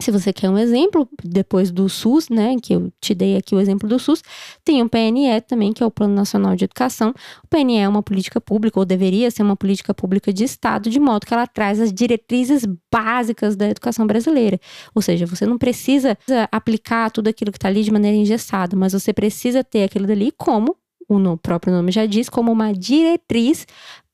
Se 0.00 0.12
você 0.12 0.32
quer 0.32 0.48
um 0.48 0.56
exemplo, 0.56 1.08
depois 1.24 1.72
do 1.72 1.88
SUS, 1.88 2.28
né, 2.28 2.54
que 2.62 2.72
eu 2.72 2.92
te 3.00 3.16
dei 3.16 3.36
aqui 3.36 3.52
o 3.52 3.58
exemplo 3.58 3.88
do 3.88 3.98
SUS, 3.98 4.22
tem 4.64 4.80
o 4.80 4.88
PNE 4.88 5.40
também, 5.40 5.72
que 5.72 5.82
é 5.82 5.86
o 5.86 5.90
Plano 5.90 6.14
Nacional 6.14 6.54
de 6.54 6.66
Educação. 6.66 7.12
O 7.42 7.48
PNE 7.48 7.78
é 7.78 7.88
uma 7.88 8.00
política 8.00 8.40
pública, 8.40 8.78
ou 8.78 8.84
deveria 8.86 9.28
ser 9.28 9.42
uma 9.42 9.56
política 9.56 9.92
pública 9.92 10.32
de 10.32 10.44
Estado, 10.44 10.88
de 10.88 11.00
modo 11.00 11.26
que 11.26 11.34
ela 11.34 11.48
traz 11.48 11.80
as 11.80 11.92
diretrizes 11.92 12.64
básicas 12.92 13.56
da 13.56 13.68
educação 13.68 14.06
brasileira. 14.06 14.60
Ou 14.94 15.02
seja, 15.02 15.26
você 15.26 15.44
não 15.44 15.58
precisa 15.58 16.16
aplicar 16.52 17.10
tudo 17.10 17.26
aquilo 17.26 17.50
que 17.50 17.58
está 17.58 17.66
ali 17.66 17.82
de 17.82 17.90
maneira 17.90 18.16
engessada, 18.16 18.76
mas 18.76 18.92
você 18.92 19.12
precisa 19.12 19.64
ter 19.64 19.82
aquilo 19.82 20.06
dali 20.06 20.30
como 20.30 20.76
o 21.08 21.36
próprio 21.36 21.72
nome 21.72 21.90
já 21.90 22.06
diz, 22.06 22.28
como 22.28 22.52
uma 22.52 22.72
diretriz 22.72 23.66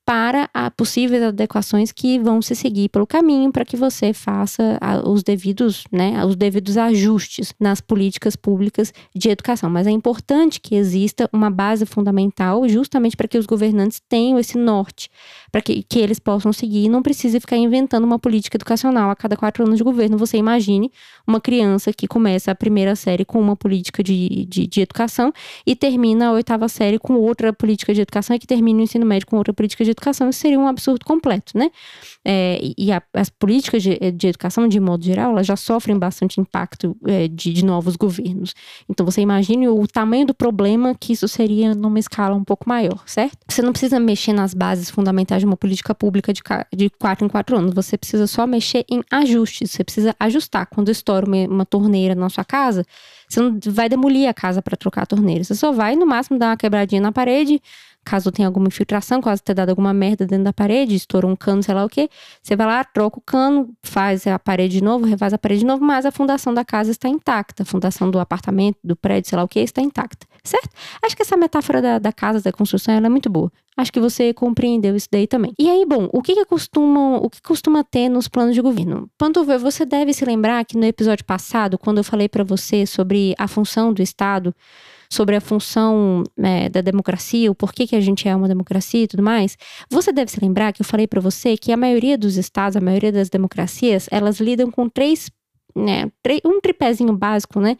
para 0.05 0.47
possíveis 0.77 1.23
adequações 1.23 1.91
que 1.91 2.19
vão 2.19 2.39
se 2.39 2.55
seguir 2.55 2.89
pelo 2.89 3.07
caminho 3.07 3.51
para 3.51 3.65
que 3.65 3.75
você 3.75 4.13
faça 4.13 4.79
os 5.03 5.23
devidos, 5.23 5.85
né, 5.91 6.23
os 6.23 6.35
devidos 6.35 6.77
ajustes 6.77 7.53
nas 7.59 7.81
políticas 7.81 8.35
públicas 8.35 8.93
de 9.15 9.29
educação. 9.29 9.67
Mas 9.67 9.87
é 9.87 9.91
importante 9.91 10.61
que 10.61 10.75
exista 10.75 11.27
uma 11.33 11.49
base 11.49 11.87
fundamental 11.87 12.69
justamente 12.69 13.17
para 13.17 13.27
que 13.27 13.37
os 13.37 13.47
governantes 13.47 13.99
tenham 14.07 14.37
esse 14.37 14.57
norte, 14.59 15.09
para 15.51 15.61
que, 15.61 15.81
que 15.81 15.97
eles 15.97 16.19
possam 16.19 16.53
seguir 16.53 16.85
e 16.85 16.89
não 16.89 17.01
precise 17.01 17.39
ficar 17.39 17.57
inventando 17.57 18.03
uma 18.03 18.19
política 18.19 18.57
educacional 18.57 19.09
a 19.09 19.15
cada 19.15 19.35
quatro 19.35 19.63
anos 19.65 19.77
de 19.77 19.83
governo. 19.83 20.19
Você 20.19 20.37
imagine 20.37 20.91
uma 21.25 21.41
criança 21.41 21.91
que 21.91 22.07
começa 22.07 22.51
a 22.51 22.55
primeira 22.55 22.95
série 22.95 23.25
com 23.25 23.41
uma 23.41 23.55
política 23.55 24.03
de, 24.03 24.45
de, 24.45 24.67
de 24.67 24.81
educação 24.81 25.33
e 25.65 25.75
termina 25.75 26.27
a 26.27 26.31
oitava 26.33 26.67
série 26.67 26.99
com 26.99 27.13
outra 27.15 27.51
política 27.51 27.91
de 27.91 28.01
educação 28.01 28.35
e 28.35 28.39
que 28.39 28.45
termina 28.45 28.79
o 28.79 28.83
ensino 28.83 29.05
médio 29.05 29.25
com 29.25 29.37
outra 29.37 29.53
política 29.53 29.83
de 29.83 29.94
educação. 29.95 30.29
Isso 30.29 30.39
seria 30.39 30.59
um 30.59 30.67
absurdo 30.67 31.05
completo, 31.05 31.57
né? 31.57 31.71
É, 32.23 32.59
e 32.77 32.91
a, 32.91 33.01
as 33.13 33.29
políticas 33.29 33.83
de, 33.83 33.97
de, 34.11 34.27
educação, 34.27 34.67
de 34.67 34.79
modo 34.79 35.03
geral, 35.03 35.31
elas 35.31 35.47
já 35.47 35.55
sofrem 35.55 35.97
bastante 35.97 36.39
impacto 36.39 36.95
é, 37.05 37.27
de, 37.27 37.53
de 37.53 37.65
novos 37.65 37.95
governos. 37.95 38.53
Então, 38.89 39.05
você 39.05 39.21
imagine 39.21 39.67
o 39.67 39.87
tamanho 39.87 40.25
do 40.25 40.33
problema 40.33 40.95
que 40.95 41.13
isso 41.13 41.27
seria 41.27 41.73
numa 41.73 41.99
escala 41.99 42.35
um 42.35 42.43
pouco 42.43 42.67
maior, 42.67 43.03
certo? 43.05 43.37
Você 43.47 43.61
não 43.61 43.71
precisa 43.71 43.99
mexer 43.99 44.33
nas 44.33 44.53
bases 44.53 44.89
fundamentais 44.89 45.41
de 45.41 45.45
uma 45.45 45.57
política 45.57 45.93
pública 45.93 46.33
de, 46.33 46.41
de 46.75 46.89
quatro 46.89 47.25
em 47.25 47.29
quatro 47.29 47.57
anos. 47.57 47.73
Você 47.73 47.97
precisa 47.97 48.27
só 48.27 48.45
mexer 48.45 48.85
em 48.89 49.03
ajustes. 49.11 49.71
Você 49.71 49.83
precisa 49.83 50.15
ajustar. 50.19 50.67
Quando 50.67 50.89
estoura 50.89 51.25
uma, 51.25 51.47
uma 51.47 51.65
torneira 51.65 52.15
na 52.15 52.29
sua 52.29 52.43
casa, 52.43 52.85
você 53.27 53.39
não 53.39 53.59
vai 53.67 53.89
demolir 53.89 54.27
a 54.29 54.33
casa 54.33 54.61
para 54.61 54.77
trocar 54.77 55.03
a 55.03 55.05
torneira. 55.05 55.43
Você 55.43 55.55
só 55.55 55.71
vai, 55.71 55.95
no 55.95 56.05
máximo, 56.05 56.37
dar 56.37 56.49
uma 56.49 56.57
quebradinha 56.57 57.01
na 57.01 57.11
parede, 57.11 57.61
caso 58.05 58.31
tenha 58.31 58.47
alguma 58.47 58.67
infiltração, 58.67 59.19
caso 59.19 59.41
tenha 59.43 59.55
dado 59.55 59.69
alguma 59.69 59.93
merda 59.93 60.25
dentro 60.25 60.45
da 60.45 60.53
parede, 60.53 60.95
estourou 60.95 61.31
um 61.31 61.35
cano, 61.35 61.63
sei 61.63 61.73
lá 61.73 61.83
o 61.83 61.89
que, 61.89 62.07
você 62.41 62.55
vai 62.55 62.67
lá, 62.67 62.83
troca 62.83 63.17
o 63.17 63.21
cano, 63.21 63.73
faz 63.81 64.27
a 64.27 64.37
parede 64.37 64.77
de 64.77 64.83
novo, 64.83 65.05
refaz 65.05 65.33
a 65.33 65.37
parede 65.37 65.61
de 65.61 65.65
novo, 65.65 65.83
mas 65.83 66.05
a 66.05 66.11
fundação 66.11 66.53
da 66.53 66.63
casa 66.63 66.91
está 66.91 67.09
intacta, 67.09 67.63
a 67.63 67.65
fundação 67.65 68.11
do 68.11 68.19
apartamento, 68.19 68.77
do 68.83 68.95
prédio, 68.95 69.29
sei 69.29 69.37
lá 69.37 69.43
o 69.43 69.47
que, 69.47 69.59
está 69.59 69.81
intacta, 69.81 70.27
certo? 70.43 70.69
Acho 71.03 71.15
que 71.15 71.23
essa 71.23 71.35
metáfora 71.35 71.81
da, 71.81 71.99
da 71.99 72.13
casa, 72.13 72.39
da 72.41 72.51
construção, 72.51 72.93
ela 72.93 73.07
é 73.07 73.09
muito 73.09 73.29
boa. 73.29 73.51
Acho 73.77 73.91
que 73.91 73.99
você 73.99 74.33
compreendeu 74.33 74.95
isso 74.95 75.09
daí 75.11 75.27
também. 75.27 75.53
E 75.59 75.69
aí, 75.69 75.85
bom, 75.85 76.07
o 76.13 76.21
que, 76.21 76.33
que 76.33 76.45
costuma, 76.45 77.17
o 77.17 77.29
que 77.29 77.41
costuma 77.41 77.83
ter 77.83 78.07
nos 78.07 78.27
planos 78.29 78.55
de 78.55 78.61
governo? 78.61 79.09
Pantuver, 79.17 79.59
você 79.59 79.85
deve 79.85 80.13
se 80.13 80.23
lembrar 80.23 80.63
que 80.63 80.77
no 80.77 80.85
episódio 80.85 81.25
passado, 81.25 81.77
quando 81.77 81.97
eu 81.97 82.03
falei 82.03 82.29
para 82.29 82.43
você 82.43 82.85
sobre 82.85 83.35
a 83.37 83.49
função 83.49 83.91
do 83.91 84.01
Estado, 84.01 84.55
sobre 85.09 85.35
a 85.35 85.41
função 85.41 86.23
é, 86.37 86.69
da 86.69 86.81
democracia, 86.81 87.51
o 87.51 87.55
porquê 87.55 87.87
que 87.87 87.95
a 87.95 88.01
gente 88.01 88.27
é 88.27 88.35
uma 88.35 88.47
democracia 88.47 89.03
e 89.03 89.07
tudo 89.07 89.23
mais, 89.23 89.57
você 89.89 90.11
deve 90.11 90.31
se 90.31 90.39
lembrar 90.39 90.73
que 90.73 90.81
eu 90.81 90.85
falei 90.85 91.07
para 91.07 91.21
você 91.21 91.57
que 91.57 91.71
a 91.71 91.77
maioria 91.77 92.17
dos 92.17 92.37
estados, 92.37 92.75
a 92.75 92.81
maioria 92.81 93.11
das 93.11 93.29
democracias, 93.29 94.07
elas 94.11 94.39
lidam 94.39 94.69
com 94.71 94.89
três, 94.89 95.29
né, 95.75 96.11
um 96.45 96.59
tripézinho 96.61 97.15
básico, 97.15 97.59
né? 97.59 97.77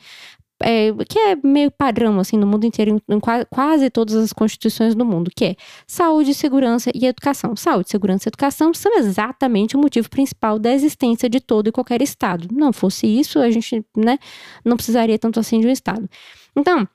É, 0.63 0.89
que 1.09 1.19
é 1.19 1.35
meio 1.35 1.69
padrão 1.69 2.17
assim 2.17 2.38
no 2.38 2.47
mundo 2.47 2.65
inteiro, 2.65 3.01
em, 3.09 3.19
quase, 3.19 3.45
quase, 3.49 3.89
todas 3.89 4.15
as 4.15 4.31
constituições 4.31 4.95
do 4.95 5.03
mundo, 5.03 5.29
que 5.35 5.45
é 5.45 5.55
saúde, 5.85 6.33
segurança 6.33 6.89
e 6.95 7.05
educação. 7.05 7.57
Saúde, 7.57 7.89
segurança 7.89 8.27
e 8.27 8.29
educação 8.29 8.73
são 8.73 8.97
exatamente 8.97 9.75
o 9.75 9.79
motivo 9.79 10.09
principal 10.09 10.57
da 10.57 10.71
existência 10.71 11.29
de 11.29 11.41
todo 11.41 11.67
e 11.67 11.73
qualquer 11.73 12.01
estado. 12.01 12.47
Não 12.53 12.71
fosse 12.71 13.05
isso, 13.05 13.39
a 13.39 13.51
gente 13.51 13.85
né, 13.97 14.17
não 14.63 14.77
precisaria 14.77 15.19
tanto 15.19 15.41
assim 15.41 15.59
de 15.59 15.67
um 15.67 15.71
estado. 15.71 16.09
Então, 16.55 16.88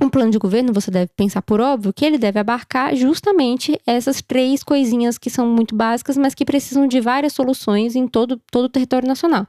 um 0.00 0.08
plano 0.08 0.30
de 0.30 0.38
governo, 0.38 0.72
você 0.72 0.90
deve 0.90 1.10
pensar 1.16 1.42
por 1.42 1.60
óbvio 1.60 1.92
que 1.92 2.04
ele 2.04 2.18
deve 2.18 2.38
abarcar 2.38 2.94
justamente 2.94 3.80
essas 3.86 4.22
três 4.22 4.62
coisinhas 4.62 5.18
que 5.18 5.28
são 5.28 5.46
muito 5.46 5.74
básicas, 5.74 6.16
mas 6.16 6.34
que 6.34 6.44
precisam 6.44 6.86
de 6.86 7.00
várias 7.00 7.32
soluções 7.32 7.96
em 7.96 8.06
todo, 8.06 8.40
todo 8.50 8.66
o 8.66 8.68
território 8.68 9.08
nacional 9.08 9.46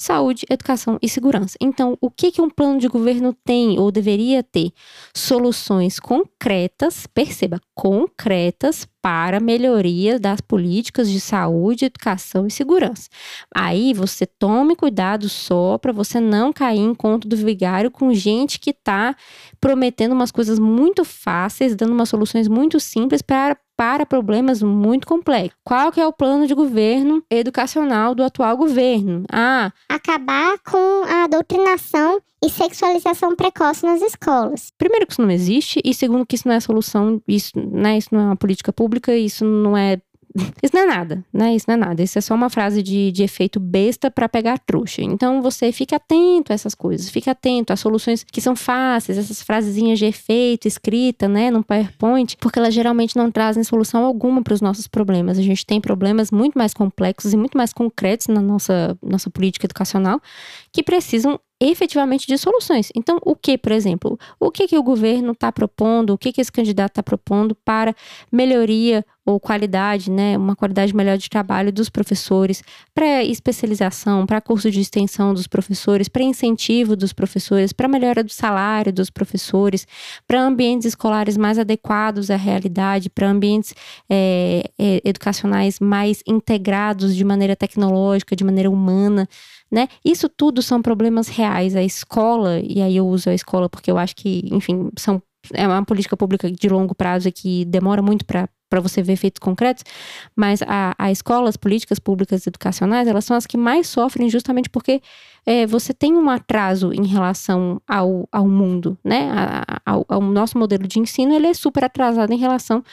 saúde, 0.00 0.46
educação 0.48 0.98
e 1.02 1.08
segurança. 1.08 1.58
Então, 1.60 1.96
o 2.00 2.10
que, 2.10 2.32
que 2.32 2.40
um 2.40 2.48
plano 2.48 2.80
de 2.80 2.88
governo 2.88 3.36
tem 3.44 3.78
ou 3.78 3.92
deveria 3.92 4.42
ter? 4.42 4.72
Soluções 5.14 6.00
concretas, 6.00 7.06
perceba, 7.06 7.60
concretas 7.74 8.88
para 9.02 9.40
melhoria 9.40 10.18
das 10.18 10.40
políticas 10.40 11.10
de 11.10 11.20
saúde, 11.20 11.84
educação 11.84 12.46
e 12.46 12.50
segurança. 12.50 13.10
Aí 13.54 13.92
você 13.92 14.24
tome 14.24 14.74
cuidado 14.74 15.28
só 15.28 15.76
para 15.76 15.92
você 15.92 16.18
não 16.18 16.50
cair 16.50 16.80
em 16.80 16.94
conta 16.94 17.28
do 17.28 17.36
vigário 17.36 17.90
com 17.90 18.14
gente 18.14 18.58
que 18.58 18.70
está 18.70 19.14
prometendo 19.60 20.12
umas 20.12 20.30
coisas 20.30 20.58
muito 20.58 21.04
fáceis, 21.04 21.76
dando 21.76 21.92
umas 21.92 22.08
soluções 22.08 22.48
muito 22.48 22.80
simples 22.80 23.20
para 23.20 23.56
para 23.80 24.04
problemas 24.04 24.62
muito 24.62 25.06
complexos. 25.06 25.58
Qual 25.64 25.90
que 25.90 25.98
é 25.98 26.06
o 26.06 26.12
plano 26.12 26.46
de 26.46 26.52
governo 26.52 27.24
educacional 27.30 28.14
do 28.14 28.22
atual 28.22 28.54
governo? 28.54 29.24
Ah, 29.32 29.72
acabar 29.88 30.58
com 30.58 31.02
a 31.08 31.26
doutrinação 31.26 32.20
e 32.44 32.50
sexualização 32.50 33.34
precoce 33.34 33.86
nas 33.86 34.02
escolas. 34.02 34.70
Primeiro 34.76 35.06
que 35.06 35.14
isso 35.14 35.22
não 35.22 35.30
existe 35.30 35.80
e 35.82 35.94
segundo 35.94 36.26
que 36.26 36.34
isso 36.34 36.46
não 36.46 36.54
é 36.54 36.60
solução, 36.60 37.22
isso, 37.26 37.52
né, 37.56 37.96
isso 37.96 38.10
não 38.12 38.20
é 38.20 38.24
uma 38.24 38.36
política 38.36 38.70
pública, 38.70 39.16
isso 39.16 39.46
não 39.46 39.74
é 39.74 39.98
isso 40.62 40.74
não 40.74 40.82
é 40.82 40.86
nada, 40.86 41.24
né? 41.32 41.54
Isso 41.54 41.66
não 41.68 41.74
é 41.74 41.76
nada. 41.76 42.02
Isso 42.02 42.18
é 42.18 42.20
só 42.20 42.34
uma 42.34 42.48
frase 42.48 42.82
de, 42.82 43.10
de 43.10 43.22
efeito 43.22 43.58
besta 43.58 44.10
para 44.10 44.28
pegar 44.28 44.58
trouxa. 44.58 45.02
Então 45.02 45.42
você 45.42 45.72
fica 45.72 45.96
atento 45.96 46.52
a 46.52 46.54
essas 46.54 46.74
coisas, 46.74 47.10
fica 47.10 47.32
atento 47.32 47.72
às 47.72 47.80
soluções 47.80 48.24
que 48.24 48.40
são 48.40 48.54
fáceis, 48.54 49.18
essas 49.18 49.42
frasezinhas 49.42 49.98
de 49.98 50.06
efeito 50.06 50.68
escrita, 50.68 51.28
né, 51.28 51.50
no 51.50 51.64
PowerPoint, 51.64 52.36
porque 52.38 52.58
elas 52.58 52.72
geralmente 52.72 53.16
não 53.16 53.30
trazem 53.30 53.64
solução 53.64 54.04
alguma 54.04 54.42
para 54.42 54.54
os 54.54 54.60
nossos 54.60 54.86
problemas. 54.86 55.38
A 55.38 55.42
gente 55.42 55.66
tem 55.66 55.80
problemas 55.80 56.30
muito 56.30 56.56
mais 56.56 56.72
complexos 56.72 57.32
e 57.32 57.36
muito 57.36 57.56
mais 57.56 57.72
concretos 57.72 58.28
na 58.28 58.40
nossa, 58.40 58.96
nossa 59.02 59.28
política 59.30 59.66
educacional 59.66 60.20
que 60.72 60.82
precisam 60.82 61.40
efetivamente 61.60 62.26
de 62.26 62.38
soluções. 62.38 62.90
Então, 62.96 63.18
o 63.22 63.36
que, 63.36 63.58
por 63.58 63.72
exemplo, 63.72 64.18
o 64.38 64.50
que, 64.50 64.66
que 64.66 64.78
o 64.78 64.82
governo 64.82 65.32
está 65.32 65.52
propondo, 65.52 66.14
o 66.14 66.18
que, 66.18 66.32
que 66.32 66.40
esse 66.40 66.50
candidato 66.50 66.92
está 66.92 67.02
propondo 67.02 67.54
para 67.54 67.94
melhoria 68.32 69.04
ou 69.26 69.38
qualidade, 69.38 70.10
né, 70.10 70.36
uma 70.36 70.56
qualidade 70.56 70.96
melhor 70.96 71.18
de 71.18 71.28
trabalho 71.28 71.70
dos 71.70 71.90
professores, 71.90 72.62
para 72.94 73.22
especialização, 73.22 74.24
para 74.24 74.40
curso 74.40 74.70
de 74.70 74.80
extensão 74.80 75.34
dos 75.34 75.46
professores, 75.46 76.08
para 76.08 76.22
incentivo 76.22 76.96
dos 76.96 77.12
professores, 77.12 77.72
para 77.72 77.86
melhora 77.86 78.24
do 78.24 78.32
salário 78.32 78.92
dos 78.92 79.10
professores, 79.10 79.86
para 80.26 80.40
ambientes 80.40 80.86
escolares 80.86 81.36
mais 81.36 81.58
adequados 81.58 82.30
à 82.30 82.36
realidade, 82.36 83.10
para 83.10 83.28
ambientes 83.28 83.74
é, 84.08 84.70
educacionais 85.04 85.78
mais 85.78 86.22
integrados 86.26 87.14
de 87.14 87.24
maneira 87.24 87.54
tecnológica, 87.54 88.34
de 88.34 88.42
maneira 88.42 88.70
humana 88.70 89.28
né? 89.70 89.88
Isso 90.04 90.28
tudo 90.28 90.62
são 90.62 90.82
problemas 90.82 91.28
reais. 91.28 91.76
A 91.76 91.82
escola, 91.82 92.60
e 92.60 92.82
aí 92.82 92.96
eu 92.96 93.06
uso 93.06 93.30
a 93.30 93.34
escola 93.34 93.68
porque 93.68 93.90
eu 93.90 93.98
acho 93.98 94.16
que, 94.16 94.42
enfim, 94.50 94.90
são, 94.98 95.22
é 95.54 95.66
uma 95.66 95.84
política 95.84 96.16
pública 96.16 96.50
de 96.50 96.68
longo 96.68 96.94
prazo 96.94 97.30
que 97.32 97.64
demora 97.64 98.02
muito 98.02 98.24
para 98.24 98.48
para 98.70 98.80
você 98.80 99.02
ver 99.02 99.14
efeitos 99.14 99.40
concretos, 99.40 99.82
mas 100.36 100.62
a, 100.62 100.94
a 100.96 101.10
escola, 101.10 101.48
as 101.48 101.56
políticas 101.56 101.98
públicas 101.98 102.46
educacionais, 102.46 103.08
elas 103.08 103.24
são 103.24 103.36
as 103.36 103.44
que 103.44 103.58
mais 103.58 103.88
sofrem 103.88 104.30
justamente 104.30 104.70
porque 104.70 105.02
é, 105.44 105.66
você 105.66 105.92
tem 105.92 106.14
um 106.14 106.30
atraso 106.30 106.92
em 106.92 107.04
relação 107.04 107.82
ao, 107.86 108.28
ao 108.30 108.48
mundo, 108.48 108.96
né? 109.04 109.28
A, 109.32 109.80
ao, 109.84 110.06
ao 110.08 110.20
nosso 110.20 110.56
modelo 110.56 110.86
de 110.86 111.00
ensino, 111.00 111.34
ele 111.34 111.48
é 111.48 111.54
super 111.54 111.82
atrasado 111.82 112.32
em 112.32 112.38
relação 112.38 112.84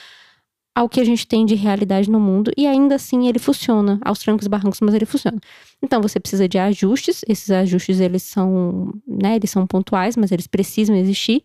ao 0.78 0.88
que 0.88 1.00
a 1.00 1.04
gente 1.04 1.26
tem 1.26 1.44
de 1.44 1.56
realidade 1.56 2.08
no 2.08 2.20
mundo 2.20 2.52
e 2.56 2.64
ainda 2.64 2.94
assim 2.94 3.26
ele 3.26 3.40
funciona, 3.40 3.98
aos 4.00 4.20
trancos 4.20 4.46
e 4.46 4.48
barrancos, 4.48 4.80
mas 4.80 4.94
ele 4.94 5.04
funciona. 5.04 5.40
Então 5.82 6.00
você 6.00 6.20
precisa 6.20 6.48
de 6.48 6.56
ajustes, 6.56 7.22
esses 7.26 7.50
ajustes 7.50 7.98
eles 7.98 8.22
são, 8.22 8.94
né, 9.04 9.34
eles 9.34 9.50
são 9.50 9.66
pontuais, 9.66 10.16
mas 10.16 10.30
eles 10.30 10.46
precisam 10.46 10.94
existir, 10.94 11.42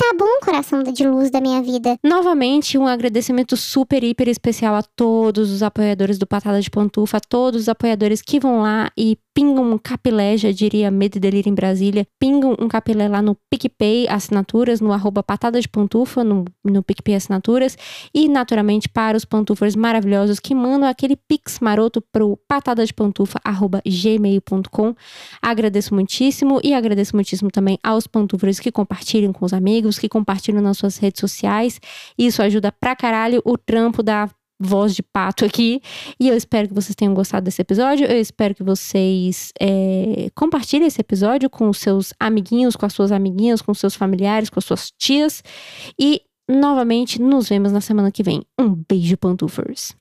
Tá 0.00 0.14
bom, 0.16 0.38
coração 0.44 0.84
de 0.84 1.04
luz 1.04 1.28
da 1.28 1.40
minha 1.40 1.60
vida. 1.60 1.98
Novamente, 2.04 2.78
um 2.78 2.86
agradecimento 2.86 3.56
super, 3.56 4.04
hiper 4.04 4.28
especial 4.28 4.76
a 4.76 4.82
todos 4.82 5.50
os 5.50 5.60
apoiadores 5.60 6.18
do 6.18 6.26
Patada 6.26 6.60
de 6.60 6.70
Pantufa, 6.70 7.16
a 7.16 7.20
todos 7.20 7.62
os 7.62 7.68
apoiadores 7.68 8.22
que 8.22 8.38
vão 8.38 8.62
lá 8.62 8.92
e 8.96 9.18
pingam 9.38 9.72
um 9.72 9.78
capilé, 9.78 10.36
já 10.36 10.50
diria 10.50 10.90
Medo 10.90 11.16
e 11.16 11.20
Delírio 11.20 11.48
em 11.48 11.54
Brasília, 11.54 12.04
pingam 12.18 12.56
um 12.58 12.66
capilé 12.66 13.06
lá 13.06 13.22
no 13.22 13.36
PicPay 13.48 14.08
Assinaturas, 14.08 14.80
no 14.80 14.92
arroba 14.92 15.22
Patada 15.22 15.60
de 15.60 15.68
Pantufa, 15.68 16.24
no, 16.24 16.44
no 16.64 16.82
PicPay 16.82 17.14
Assinaturas, 17.14 17.78
e 18.12 18.28
naturalmente 18.28 18.88
para 18.88 19.16
os 19.16 19.24
pantufas 19.24 19.76
maravilhosos 19.76 20.40
que 20.40 20.56
mandam 20.56 20.88
aquele 20.88 21.14
pix 21.14 21.60
maroto 21.60 22.02
pro 22.12 22.36
patadadepantufa.gmail.com. 22.48 24.94
Agradeço 25.40 25.94
muitíssimo 25.94 26.58
e 26.64 26.74
agradeço 26.74 27.14
muitíssimo 27.14 27.48
também 27.48 27.78
aos 27.80 28.08
pantufas 28.08 28.58
que 28.58 28.72
compartilham 28.72 29.32
com 29.32 29.44
os 29.44 29.52
amigos, 29.88 29.98
que 29.98 30.08
compartilham 30.08 30.62
nas 30.62 30.78
suas 30.78 30.98
redes 30.98 31.20
sociais. 31.20 31.80
Isso 32.16 32.42
ajuda 32.42 32.70
pra 32.70 32.94
caralho 32.94 33.40
o 33.44 33.56
trampo 33.56 34.02
da 34.02 34.28
voz 34.60 34.94
de 34.94 35.02
pato 35.02 35.44
aqui. 35.44 35.80
E 36.18 36.28
eu 36.28 36.36
espero 36.36 36.68
que 36.68 36.74
vocês 36.74 36.94
tenham 36.94 37.14
gostado 37.14 37.44
desse 37.44 37.62
episódio. 37.62 38.06
Eu 38.06 38.20
espero 38.20 38.54
que 38.54 38.62
vocês 38.62 39.52
é, 39.60 40.28
compartilhem 40.34 40.86
esse 40.86 41.00
episódio 41.00 41.48
com 41.48 41.68
os 41.68 41.78
seus 41.78 42.12
amiguinhos, 42.18 42.76
com 42.76 42.84
as 42.84 42.92
suas 42.92 43.12
amiguinhas, 43.12 43.62
com 43.62 43.72
os 43.72 43.78
seus 43.78 43.94
familiares, 43.94 44.50
com 44.50 44.58
as 44.58 44.64
suas 44.64 44.90
tias. 44.90 45.42
E 45.98 46.22
novamente 46.48 47.20
nos 47.20 47.48
vemos 47.48 47.72
na 47.72 47.80
semana 47.80 48.10
que 48.10 48.22
vem. 48.22 48.42
Um 48.58 48.74
beijo, 48.88 49.16
pantufers! 49.16 49.94